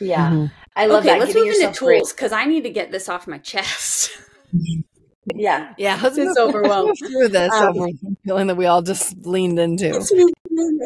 [0.01, 0.31] Yeah.
[0.31, 0.47] Mm-hmm.
[0.75, 1.21] I love okay, that.
[1.21, 4.11] Let's move into tools because I need to get this off my chest.
[5.35, 5.75] Yeah.
[5.77, 6.01] Yeah.
[6.03, 7.75] It's overwhelmed through this um,
[8.25, 9.95] feeling that we all just leaned into.
[9.97, 10.81] I'm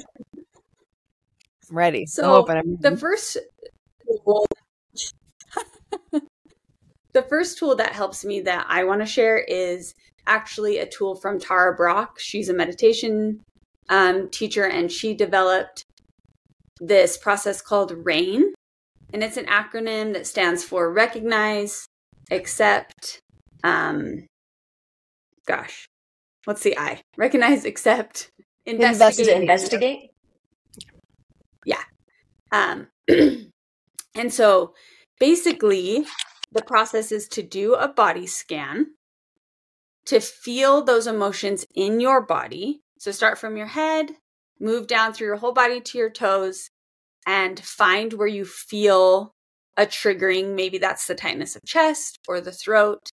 [1.70, 2.06] ready.
[2.06, 3.36] So open the first
[7.12, 9.94] the first tool that helps me that I want to share is
[10.26, 12.18] actually a tool from Tara Brach.
[12.18, 13.40] She's a meditation
[13.88, 15.84] um, teacher and she developed
[16.80, 18.54] this process called RAIN.
[19.12, 21.86] And it's an acronym that stands for recognize,
[22.30, 23.20] accept,
[23.62, 24.26] um,
[25.46, 25.88] gosh,
[26.44, 27.02] what's the I?
[27.16, 28.30] Recognize, accept,
[28.66, 29.40] investigate.
[29.40, 30.10] investigate.
[31.64, 31.82] Yeah.
[32.52, 32.88] Um,
[34.14, 34.74] and so
[35.18, 36.04] basically,
[36.52, 38.86] the process is to do a body scan
[40.06, 42.80] to feel those emotions in your body.
[42.98, 44.10] So start from your head,
[44.58, 46.70] move down through your whole body to your toes,
[47.26, 49.34] and find where you feel
[49.76, 50.54] a triggering.
[50.54, 53.10] Maybe that's the tightness of chest or the throat,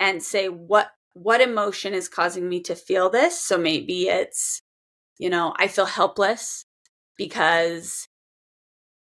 [0.00, 3.40] and say, what what emotion is causing me to feel this?
[3.40, 4.62] So maybe it's,
[5.18, 6.64] you know, I feel helpless
[7.16, 8.06] because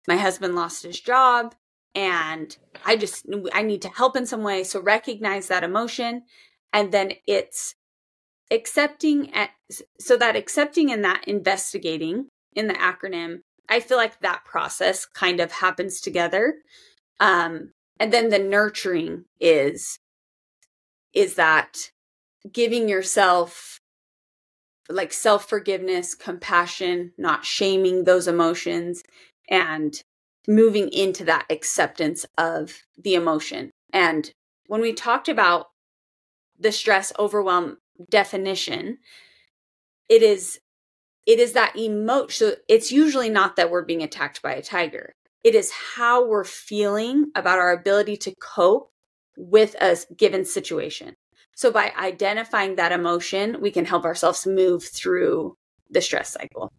[0.09, 1.55] my husband lost his job
[1.95, 4.65] and I just I need to help in some way.
[4.65, 6.23] So recognize that emotion
[6.73, 7.75] and then it's
[8.51, 9.51] accepting at,
[9.99, 15.41] so that accepting and that investigating in the acronym I feel like that process kind
[15.41, 16.55] of happens together.
[17.21, 19.99] Um, and then the nurturing is
[21.17, 21.91] is that
[22.53, 23.81] giving yourself
[24.89, 29.03] like self forgiveness, compassion, not shaming those emotions,
[29.49, 30.01] and
[30.47, 33.71] moving into that acceptance of the emotion.
[33.93, 34.31] And
[34.69, 35.67] when we talked about
[36.59, 37.79] the stress overwhelm
[38.11, 38.99] definition,
[40.09, 40.61] it is
[41.25, 42.31] it is that emotion.
[42.31, 45.13] So it's usually not that we're being attacked by a tiger.
[45.43, 48.91] It is how we're feeling about our ability to cope
[49.37, 51.17] with a given situation.
[51.55, 55.57] So by identifying that emotion, we can help ourselves move through
[55.91, 56.73] the stress cycle.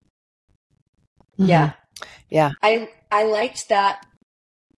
[1.39, 1.49] Mm-hmm.
[1.49, 1.71] Yeah.
[2.29, 2.51] Yeah.
[2.61, 4.05] I I liked that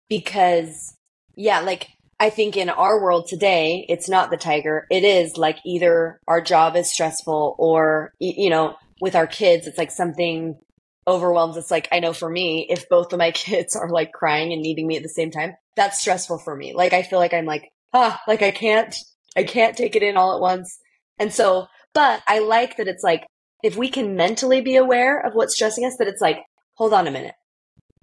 [0.08, 0.96] because
[1.36, 1.88] yeah, like
[2.18, 4.86] I think in our world today, it's not the tiger.
[4.90, 9.78] It is like either our job is stressful or you know, with our kids, it's
[9.78, 10.58] like something
[11.06, 11.56] overwhelms.
[11.56, 14.62] It's like I know for me, if both of my kids are like crying and
[14.62, 16.74] needing me at the same time, that's stressful for me.
[16.74, 18.94] Like I feel like I'm like, ah, like I can't
[19.36, 20.78] I can't take it in all at once.
[21.18, 23.26] And so, but I like that it's like
[23.62, 26.38] if we can mentally be aware of what's stressing us, that it's like,
[26.74, 27.34] hold on a minute.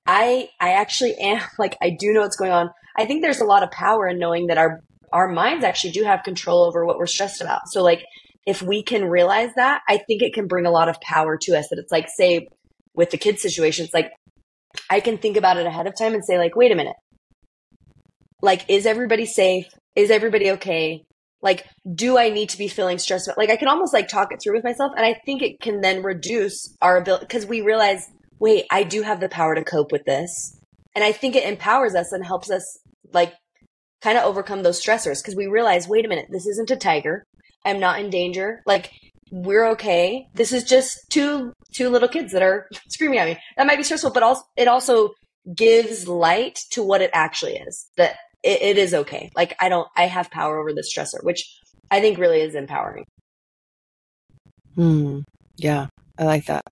[0.06, 2.70] I I actually am like I do know what's going on.
[2.98, 4.82] I think there's a lot of power in knowing that our
[5.14, 7.68] our minds actually do have control over what we're stressed about.
[7.68, 8.04] So like
[8.46, 11.58] if we can realize that, I think it can bring a lot of power to
[11.58, 12.48] us that it's like say
[12.98, 14.12] with the kids situation, it's like
[14.90, 16.96] I can think about it ahead of time and say like, wait a minute.
[18.42, 19.68] Like is everybody safe?
[19.96, 21.04] Is everybody okay?
[21.42, 23.30] Like do I need to be feeling stressed?
[23.38, 25.82] Like I can almost like talk it through with myself and I think it can
[25.82, 29.92] then reduce our ability because we realize wait, I do have the power to cope
[29.92, 30.60] with this.
[30.96, 32.80] And I think it empowers us and helps us
[33.14, 33.34] like
[34.02, 37.24] kind of overcome those stressors because we realize, wait a minute, this isn't a tiger.
[37.66, 38.62] I'm not in danger.
[38.66, 38.92] Like
[39.32, 40.28] we're okay.
[40.34, 43.38] This is just two two little kids that are screaming at me.
[43.58, 45.12] That might be stressful, but also it also
[45.56, 47.88] gives light to what it actually is.
[47.98, 49.30] That it, it is okay.
[49.36, 51.46] Like I don't I have power over the stressor, which
[51.92, 53.06] I think really is empowering.
[54.76, 55.20] Hmm.
[55.56, 55.88] Yeah,
[56.18, 56.64] I like that.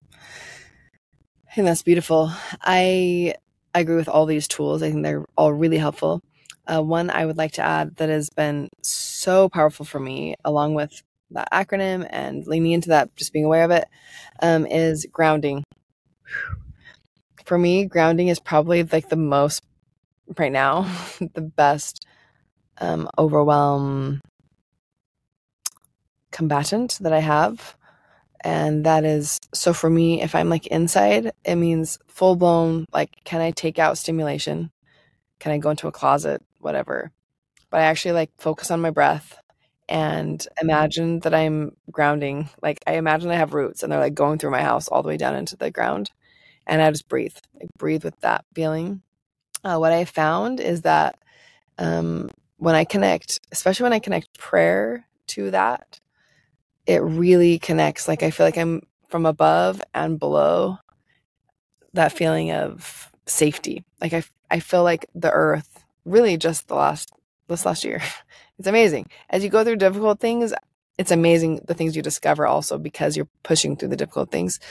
[1.49, 2.31] I think that's beautiful.
[2.61, 3.33] I
[3.73, 4.81] I agree with all these tools.
[4.83, 6.21] I think they're all really helpful.
[6.67, 10.73] Uh, one I would like to add that has been so powerful for me, along
[10.73, 11.03] with
[11.35, 13.87] that acronym and leaning into that, just being aware of it,
[14.41, 15.63] um, is grounding.
[17.45, 19.63] For me, grounding is probably like the most
[20.37, 20.91] right now,
[21.33, 22.05] the best
[22.79, 24.21] um, overwhelm
[26.31, 27.77] combatant that I have.
[28.43, 33.09] And that is so for me if i'm like inside it means full blown like
[33.23, 34.69] can i take out stimulation?
[35.39, 36.43] Can i go into a closet?
[36.59, 37.11] Whatever.
[37.71, 39.39] But i actually like focus on my breath
[39.87, 44.37] and imagine that i'm grounding like i imagine i have roots and they're like going
[44.39, 46.11] through my house all the way down into the ground
[46.67, 49.01] and i just breathe like breathe with that feeling
[49.63, 51.17] uh, what i found is that
[51.77, 55.99] um, when i connect especially when i connect prayer to that
[56.85, 58.07] it really connects.
[58.07, 60.77] Like I feel like I'm from above and below
[61.93, 63.83] that feeling of safety.
[64.01, 67.11] Like I, I feel like the earth really just the last,
[67.47, 68.01] this last year.
[68.57, 69.09] It's amazing.
[69.29, 70.53] As you go through difficult things,
[70.97, 74.61] it's amazing the things you discover also because you're pushing through the difficult things.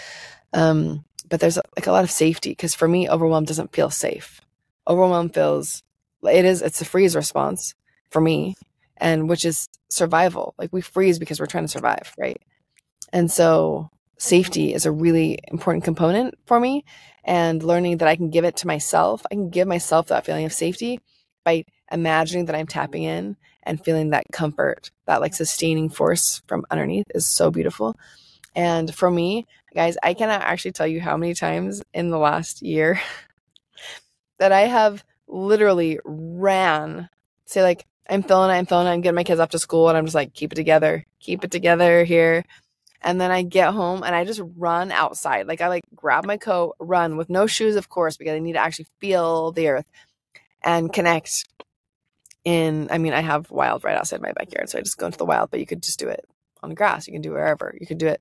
[0.55, 4.41] Um, but there's like a lot of safety because for me, overwhelm doesn't feel safe.
[4.89, 5.83] Overwhelm feels,
[6.23, 7.75] it is, it's a freeze response
[8.11, 8.57] for me
[8.97, 10.55] and which is survival.
[10.57, 12.41] Like we freeze because we're trying to survive, right?
[13.13, 16.85] And so safety is a really important component for me
[17.25, 19.25] and learning that I can give it to myself.
[19.31, 21.01] I can give myself that feeling of safety
[21.45, 26.65] by imagining that I'm tapping in and feeling that comfort, that like sustaining force from
[26.71, 27.97] underneath is so beautiful.
[28.55, 32.63] And for me, guys, I cannot actually tell you how many times in the last
[32.63, 33.01] year
[34.39, 37.09] that I have literally ran,
[37.47, 39.89] say like I'm feeling it, I'm feeling it, I'm getting my kids off to school
[39.89, 42.45] and I'm just like, keep it together, keep it together here.
[43.01, 45.47] And then I get home and I just run outside.
[45.47, 48.55] Like I like grab my coat, run with no shoes, of course, because I need
[48.55, 49.87] to actually feel the earth
[50.63, 51.47] and connect
[52.45, 55.19] in I mean, I have wild right outside my backyard, so I just go into
[55.19, 56.27] the wild, but you could just do it
[56.63, 57.07] on the grass.
[57.07, 57.75] You can do it wherever.
[57.79, 58.21] You could do it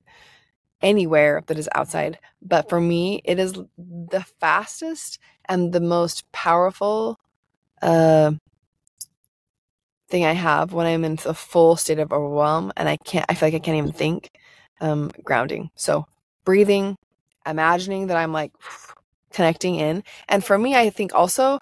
[0.82, 2.18] anywhere that is outside.
[2.42, 7.18] But for me, it is the fastest and the most powerful
[7.82, 8.32] uh
[10.08, 13.34] thing I have when I'm in the full state of overwhelm and I can't, I
[13.34, 14.30] feel like I can't even think,
[14.80, 15.70] um, grounding.
[15.74, 16.06] So
[16.44, 16.96] breathing,
[17.46, 18.52] imagining that I'm like
[19.32, 20.04] connecting in.
[20.28, 21.60] And for me, I think also,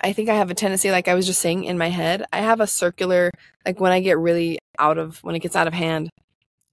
[0.00, 2.38] I think I have a tendency, like I was just saying in my head, I
[2.38, 3.30] have a circular,
[3.66, 6.10] like when I get really out of, when it gets out of hand,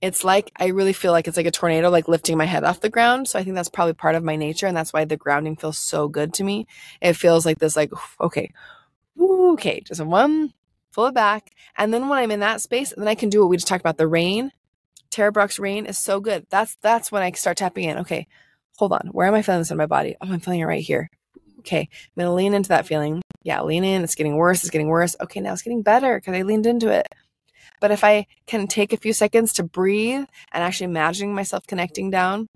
[0.02, 2.82] it's like I really feel like it's like a tornado, like lifting my head off
[2.82, 3.28] the ground.
[3.28, 4.68] So I think that's probably part of my nature.
[4.68, 6.68] And that's why the grounding feels so good to me.
[7.02, 7.92] It feels like this, like,
[8.22, 8.52] okay,
[9.20, 10.54] okay, just one
[10.94, 11.52] pull it back.
[11.78, 13.82] And then when I'm in that space, then I can do what we just talked
[13.82, 13.98] about.
[13.98, 14.52] The rain,
[15.12, 16.48] Tara Brach's rain is so good.
[16.50, 18.00] That's that's when I start tapping in.
[18.00, 18.28] Okay,
[18.78, 19.10] hold on.
[19.12, 20.16] Where am I feeling this in my body?
[20.22, 21.10] Oh, I'm feeling it right here.
[21.68, 23.22] Okay, I'm gonna lean into that feeling.
[23.44, 24.04] Yeah, lean in.
[24.04, 24.64] It's getting worse.
[24.64, 25.18] It's getting worse.
[25.20, 27.08] Okay, now it's getting better because I leaned into it.
[27.82, 32.10] But if I can take a few seconds to breathe and actually imagining myself connecting
[32.10, 32.48] down,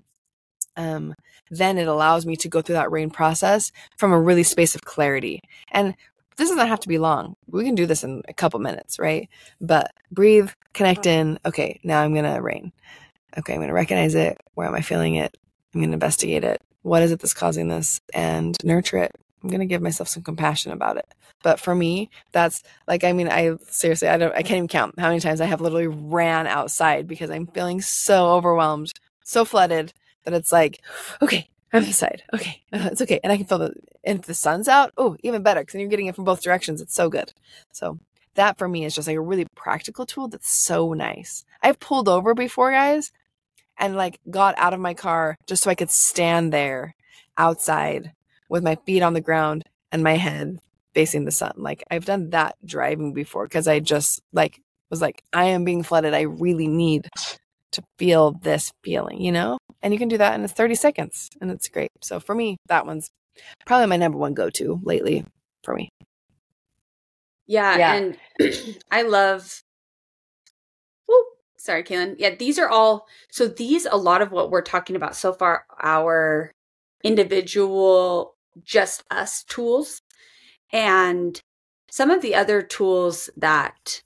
[0.76, 1.14] um,
[1.50, 4.82] then it allows me to go through that rain process from a really space of
[4.82, 5.40] clarity.
[5.70, 5.94] And
[6.36, 7.34] this doesn't have to be long.
[7.46, 9.28] We can do this in a couple minutes, right?
[9.60, 11.38] But breathe, connect in.
[11.44, 12.72] Okay, now I'm going to rain.
[13.38, 14.38] Okay, I'm going to recognize it.
[14.54, 15.36] Where am I feeling it?
[15.74, 16.60] I'm going to investigate it.
[16.82, 18.00] What is it that's causing this?
[18.12, 19.12] And nurture it.
[19.42, 21.06] I'm going to give myself some compassion about it.
[21.42, 24.98] But for me, that's like, I mean, I seriously, I don't, I can't even count
[24.98, 28.92] how many times I have literally ran outside because I'm feeling so overwhelmed,
[29.24, 29.92] so flooded
[30.24, 30.80] that it's like,
[31.20, 32.22] okay, I'm inside.
[32.32, 33.18] Okay, it's okay.
[33.24, 35.88] And I can feel the, and if the sun's out, oh, even better because you're
[35.88, 36.80] getting it from both directions.
[36.80, 37.32] It's so good.
[37.72, 37.98] So
[38.34, 41.44] that for me is just like a really practical tool that's so nice.
[41.62, 43.12] I've pulled over before, guys,
[43.78, 46.94] and like got out of my car just so I could stand there
[47.36, 48.12] outside
[48.48, 50.58] with my feet on the ground and my head
[50.94, 51.52] facing the sun.
[51.56, 54.60] Like I've done that driving before because I just like
[54.90, 56.14] was like, I am being flooded.
[56.14, 57.08] I really need
[57.72, 59.58] to feel this feeling, you know?
[59.82, 61.90] And you can do that in 30 seconds and it's great.
[62.02, 63.10] So for me, that one's
[63.66, 65.24] probably my number one go to lately
[65.64, 65.88] for me.
[67.46, 67.78] Yeah.
[67.78, 67.94] yeah.
[67.94, 68.18] And
[68.90, 69.71] I love, whoop,
[71.62, 72.16] sorry, Kaylin.
[72.18, 75.64] Yeah, these are all, so these, a lot of what we're talking about so far,
[75.80, 76.52] our
[77.04, 78.34] individual,
[78.64, 80.02] just us tools.
[80.72, 81.40] And
[81.90, 84.02] some of the other tools that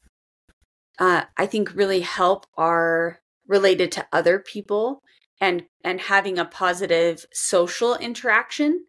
[0.98, 5.02] uh, I think really help are related to other people
[5.40, 8.86] and and having a positive social interaction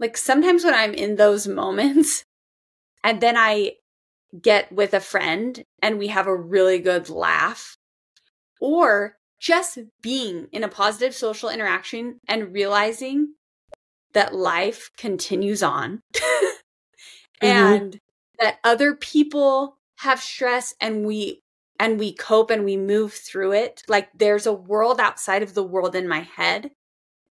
[0.00, 2.24] like sometimes when i'm in those moments
[3.04, 3.72] and then i
[4.40, 7.76] get with a friend and we have a really good laugh
[8.62, 13.34] or just being in a positive social interaction and realizing
[14.12, 17.46] that life continues on mm-hmm.
[17.46, 17.98] and
[18.38, 21.40] that other people have stress and we
[21.80, 23.82] and we cope and we move through it.
[23.88, 26.70] Like there's a world outside of the world in my head.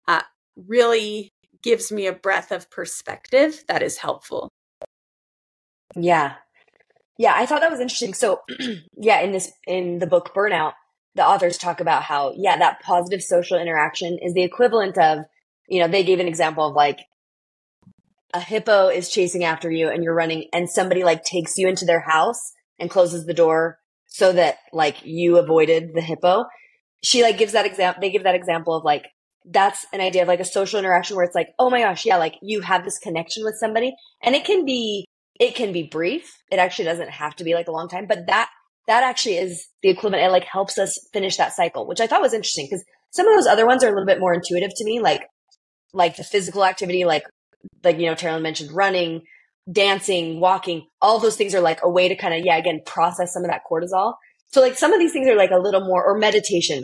[0.08, 0.22] Uh,
[0.56, 4.50] really gives me a breath of perspective that is helpful.
[5.96, 6.36] Yeah.
[7.18, 8.14] Yeah, I thought that was interesting.
[8.14, 8.42] So,
[8.98, 10.74] yeah, in this in the book Burnout,
[11.16, 15.20] the authors talk about how yeah, that positive social interaction is the equivalent of,
[15.68, 17.00] you know, they gave an example of like
[18.34, 21.86] a hippo is chasing after you and you're running and somebody like takes you into
[21.86, 26.46] their house and closes the door so that like you avoided the hippo.
[27.02, 28.02] She like gives that example.
[28.02, 29.06] They give that example of like,
[29.46, 32.18] that's an idea of like a social interaction where it's like, oh my gosh, yeah,
[32.18, 35.06] like you have this connection with somebody and it can be,
[35.40, 36.42] it can be brief.
[36.52, 38.50] It actually doesn't have to be like a long time, but that,
[38.88, 40.24] that actually is the equivalent.
[40.24, 43.36] It like helps us finish that cycle, which I thought was interesting because some of
[43.36, 45.22] those other ones are a little bit more intuitive to me, like,
[45.94, 47.24] like the physical activity, like,
[47.84, 49.22] like, you know, Taryn mentioned running,
[49.72, 53.34] dancing, walking, all those things are like a way to kind of, yeah, again, process
[53.34, 54.14] some of that cortisol.
[54.52, 56.84] So like some of these things are like a little more, or meditation,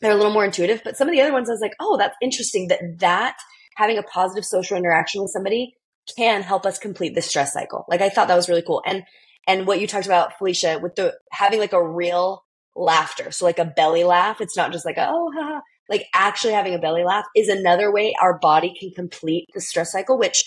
[0.00, 1.96] they're a little more intuitive, but some of the other ones I was like, oh,
[1.96, 3.36] that's interesting that that
[3.76, 5.74] having a positive social interaction with somebody
[6.16, 7.84] can help us complete the stress cycle.
[7.88, 8.82] Like I thought that was really cool.
[8.86, 9.02] And,
[9.46, 13.30] and what you talked about, Felicia, with the having like a real laughter.
[13.30, 14.40] So like a belly laugh.
[14.40, 18.14] It's not just like, a, oh, like actually having a belly laugh is another way
[18.20, 20.44] our body can complete the stress cycle, which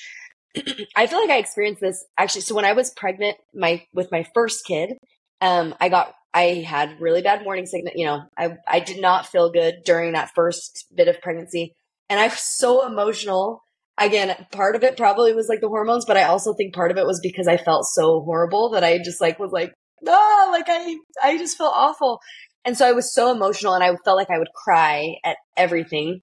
[0.95, 2.41] I feel like I experienced this actually.
[2.41, 4.93] So when I was pregnant, my with my first kid,
[5.41, 7.93] um, I got I had really bad morning sickness.
[7.95, 11.73] You know, I I did not feel good during that first bit of pregnancy,
[12.09, 13.61] and I was so emotional.
[13.97, 16.97] Again, part of it probably was like the hormones, but I also think part of
[16.97, 19.73] it was because I felt so horrible that I just like was like,
[20.07, 22.19] ah, like I I just felt awful,
[22.65, 26.19] and so I was so emotional, and I felt like I would cry at everything.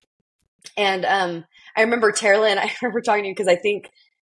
[0.76, 1.44] And um,
[1.76, 2.58] I remember Terilyn.
[2.58, 3.88] I remember talking to you because I think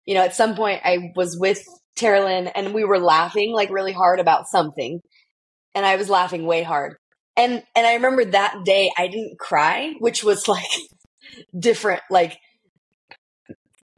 [0.08, 1.64] you know, at some point I was with
[2.00, 5.02] Terilyn and we were laughing like really hard about something.
[5.76, 6.96] And I was laughing way hard.
[7.36, 10.66] And and I remember that day I didn't cry, which was like
[11.60, 12.40] different like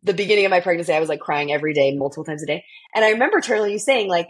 [0.03, 2.63] the beginning of my pregnancy I was like crying every day multiple times a day.
[2.95, 4.27] And I remember Terilyn you saying like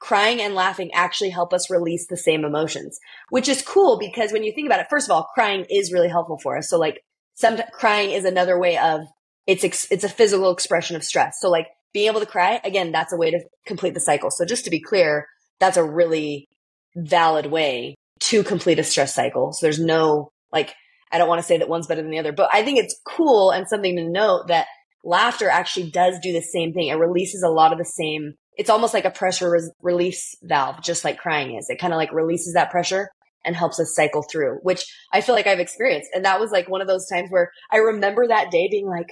[0.00, 2.98] crying and laughing actually help us release the same emotions,
[3.30, 6.08] which is cool because when you think about it, first of all, crying is really
[6.08, 6.68] helpful for us.
[6.68, 7.00] So like
[7.34, 9.00] some crying is another way of
[9.46, 11.38] it's ex- it's a physical expression of stress.
[11.40, 14.30] So like being able to cry again, that's a way to complete the cycle.
[14.30, 15.26] So just to be clear,
[15.60, 16.48] that's a really
[16.96, 19.52] valid way to complete a stress cycle.
[19.52, 20.74] So there's no like
[21.12, 23.00] I don't want to say that one's better than the other, but I think it's
[23.06, 24.66] cool and something to note that
[25.04, 26.88] laughter actually does do the same thing.
[26.88, 28.34] It releases a lot of the same.
[28.56, 31.68] It's almost like a pressure re- release valve, just like crying is.
[31.68, 33.08] It kind of like releases that pressure
[33.44, 36.10] and helps us cycle through, which I feel like I've experienced.
[36.14, 39.08] And that was like one of those times where I remember that day being like,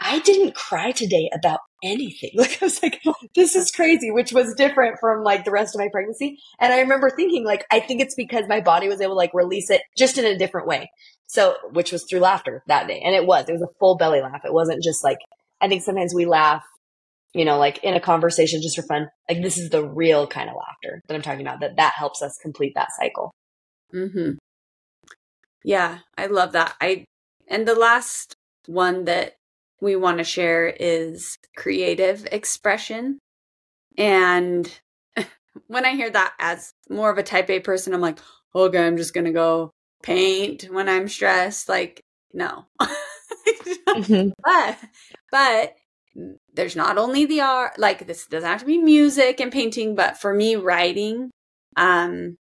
[0.00, 2.30] I didn't cry today about anything.
[2.38, 3.00] Like I was like,
[3.34, 6.38] this is crazy, which was different from like the rest of my pregnancy.
[6.60, 9.34] And I remember thinking like, I think it's because my body was able to like
[9.34, 10.90] release it just in a different way.
[11.26, 13.02] So, which was through laughter that day.
[13.04, 14.42] And it was, it was a full belly laugh.
[14.44, 15.18] It wasn't just like,
[15.60, 16.64] I think sometimes we laugh,
[17.34, 19.08] you know, like in a conversation just for fun.
[19.28, 22.22] Like this is the real kind of laughter that I'm talking about, that that helps
[22.22, 23.32] us complete that cycle.
[23.92, 24.32] Mm-hmm.
[25.64, 26.74] Yeah, I love that.
[26.80, 27.04] I,
[27.48, 29.34] and the last one that
[29.80, 33.18] we want to share is creative expression.
[33.96, 34.70] And
[35.66, 38.18] when I hear that as more of a type A person, I'm like,
[38.54, 39.70] okay, I'm just going to go
[40.02, 41.68] paint when I'm stressed.
[41.68, 42.00] Like,
[42.32, 42.66] no.
[42.80, 44.30] mm-hmm.
[44.44, 44.78] But,
[45.30, 45.74] but
[46.54, 50.16] there's not only the art, like this doesn't have to be music and painting, but
[50.16, 51.30] for me, writing,
[51.76, 52.36] um,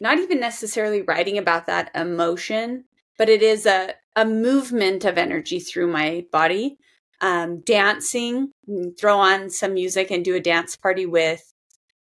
[0.00, 2.84] not even necessarily writing about that emotion,
[3.18, 6.78] but it is a, a movement of energy through my body.
[7.20, 8.50] Um, dancing,
[8.98, 11.52] throw on some music and do a dance party with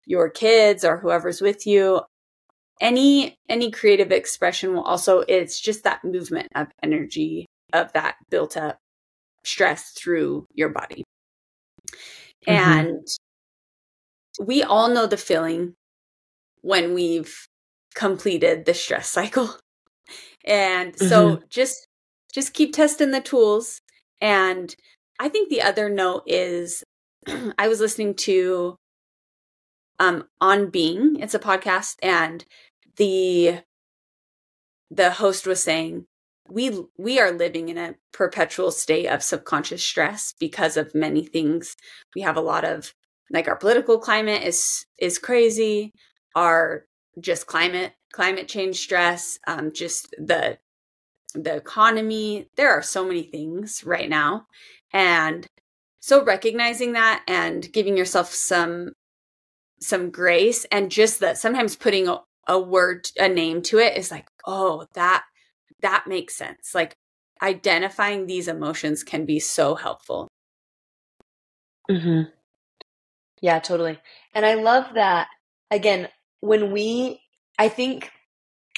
[0.06, 2.02] your kids or whoever's with you.
[2.82, 8.58] Any any creative expression will also it's just that movement of energy of that built
[8.58, 8.78] up
[9.46, 11.06] stress through your body.
[12.48, 12.52] Mm-hmm.
[12.52, 13.08] And
[14.40, 15.76] we all know the feeling
[16.62, 17.48] when we've
[17.94, 19.56] completed the stress cycle.
[20.46, 21.44] And so mm-hmm.
[21.50, 21.88] just
[22.34, 23.82] just keep testing the tools.
[24.22, 24.76] And
[25.20, 26.84] I think the other note is
[27.58, 28.78] I was listening to
[30.00, 31.20] um on being.
[31.20, 32.46] It's a podcast and
[32.98, 33.62] the
[34.92, 36.06] the host was saying
[36.48, 41.76] we we are living in a perpetual state of subconscious stress because of many things.
[42.16, 42.94] We have a lot of
[43.32, 45.92] like our political climate is is crazy.
[46.36, 46.86] Our
[47.20, 50.58] just climate climate change stress um, just the
[51.34, 52.48] the economy.
[52.56, 54.48] There are so many things right now.
[54.94, 55.46] And
[56.00, 58.94] so recognizing that and giving yourself some
[59.82, 64.12] some grace and just that sometimes putting a, a word a name to it is
[64.12, 65.26] like oh that
[65.82, 66.74] that makes sense.
[66.74, 66.94] Like
[67.42, 70.30] identifying these emotions can be so helpful.
[71.92, 72.22] Hmm
[73.42, 74.00] yeah totally.
[74.34, 75.28] And i love that
[75.70, 76.08] again
[76.46, 77.22] when we,
[77.58, 78.12] I think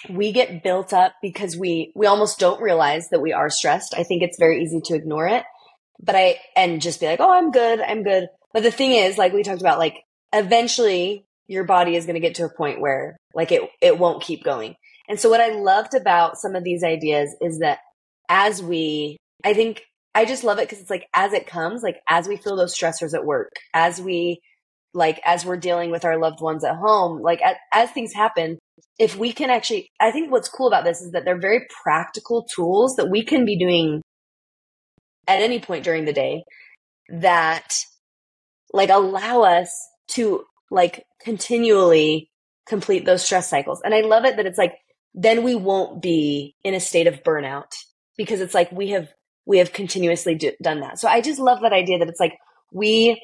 [0.09, 3.93] we get built up because we, we almost don't realize that we are stressed.
[3.97, 5.43] I think it's very easy to ignore it,
[6.01, 7.81] but I, and just be like, oh, I'm good.
[7.81, 8.27] I'm good.
[8.53, 9.95] But the thing is, like we talked about, like
[10.33, 14.23] eventually your body is going to get to a point where like it, it won't
[14.23, 14.75] keep going.
[15.09, 17.79] And so what I loved about some of these ideas is that
[18.29, 22.01] as we, I think I just love it because it's like as it comes, like
[22.09, 24.41] as we feel those stressors at work, as we
[24.93, 28.57] like as we're dealing with our loved ones at home, like as, as things happen,
[28.99, 32.43] if we can actually, I think what's cool about this is that they're very practical
[32.43, 34.01] tools that we can be doing
[35.27, 36.43] at any point during the day
[37.09, 37.73] that
[38.73, 39.71] like allow us
[40.09, 42.29] to like continually
[42.67, 43.81] complete those stress cycles.
[43.83, 44.73] And I love it that it's like,
[45.13, 47.71] then we won't be in a state of burnout
[48.17, 49.09] because it's like we have,
[49.45, 50.99] we have continuously do, done that.
[50.99, 52.37] So I just love that idea that it's like
[52.71, 53.21] we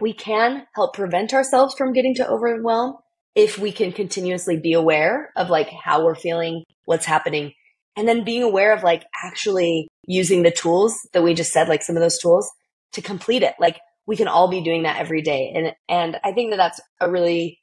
[0.00, 2.96] we can help prevent ourselves from getting to overwhelm
[3.34, 7.52] if we can continuously be aware of like how we're feeling, what's happening,
[7.96, 11.82] and then being aware of like actually using the tools that we just said, like
[11.82, 12.50] some of those tools
[12.92, 13.54] to complete it.
[13.60, 15.52] Like we can all be doing that every day.
[15.54, 17.58] And, and I think that that's a really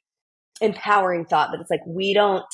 [0.60, 2.44] empowering thought that it's like, we don't,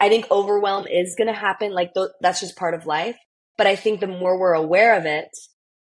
[0.00, 1.72] I think overwhelm is going to happen.
[1.72, 3.16] Like th- that's just part of life.
[3.56, 5.28] But I think the more we're aware of it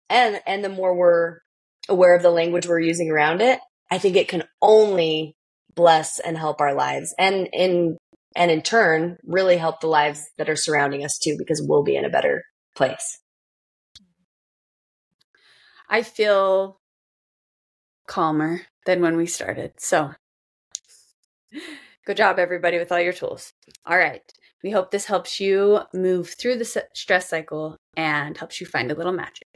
[0.10, 1.40] and, and the more we're
[1.88, 5.36] aware of the language we're using around it, I think it can only
[5.76, 7.98] bless and help our lives and in
[8.36, 11.96] and in turn really help the lives that are surrounding us too because we'll be
[11.96, 12.44] in a better
[12.76, 13.20] place.
[15.90, 16.80] I feel
[18.08, 19.74] calmer than when we started.
[19.78, 20.12] So
[22.06, 23.54] good job everybody with all your tools.
[23.86, 24.24] All right.
[24.64, 28.96] We hope this helps you move through the stress cycle and helps you find a
[28.96, 29.48] little magic.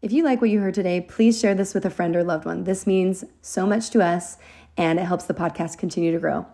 [0.00, 2.44] If you like what you heard today, please share this with a friend or loved
[2.44, 2.62] one.
[2.62, 4.38] This means so much to us
[4.76, 6.46] and it helps the podcast continue to grow.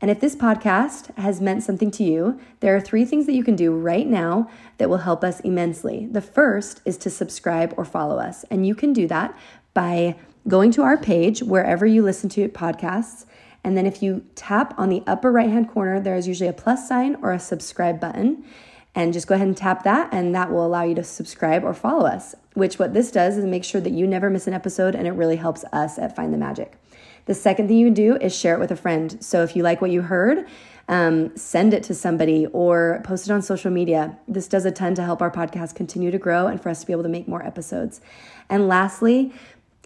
[0.00, 3.44] And if this podcast has meant something to you, there are three things that you
[3.44, 6.08] can do right now that will help us immensely.
[6.10, 8.44] The first is to subscribe or follow us.
[8.50, 9.38] And you can do that
[9.74, 10.16] by
[10.48, 13.26] going to our page wherever you listen to podcasts.
[13.62, 16.52] And then if you tap on the upper right hand corner, there is usually a
[16.52, 18.44] plus sign or a subscribe button.
[18.94, 21.72] And just go ahead and tap that, and that will allow you to subscribe or
[21.72, 22.34] follow us.
[22.58, 25.12] Which, what this does is make sure that you never miss an episode, and it
[25.12, 26.76] really helps us at Find the Magic.
[27.26, 29.16] The second thing you can do is share it with a friend.
[29.22, 30.44] So if you like what you heard,
[30.88, 34.18] um, send it to somebody or post it on social media.
[34.26, 36.86] This does a ton to help our podcast continue to grow and for us to
[36.88, 38.00] be able to make more episodes.
[38.48, 39.32] And lastly,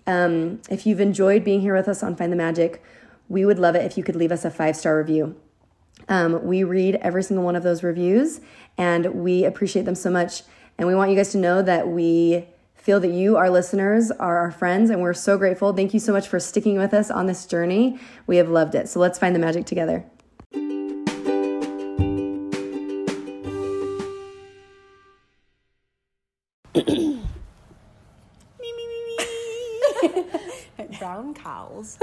[0.07, 2.83] um, if you've enjoyed being here with us on Find the Magic,
[3.29, 5.37] we would love it if you could leave us a five star review.
[6.09, 8.41] Um, we read every single one of those reviews
[8.79, 10.45] and we appreciate them so much.
[10.79, 12.47] And we want you guys to know that we
[12.83, 15.73] feel that you, our listeners, are our friends, and we're so grateful.
[15.73, 18.01] Thank you so much for sticking with us on this journey.
[18.27, 18.89] We have loved it.
[18.89, 20.05] So let's find the magic together.
[30.99, 31.99] Brown cows.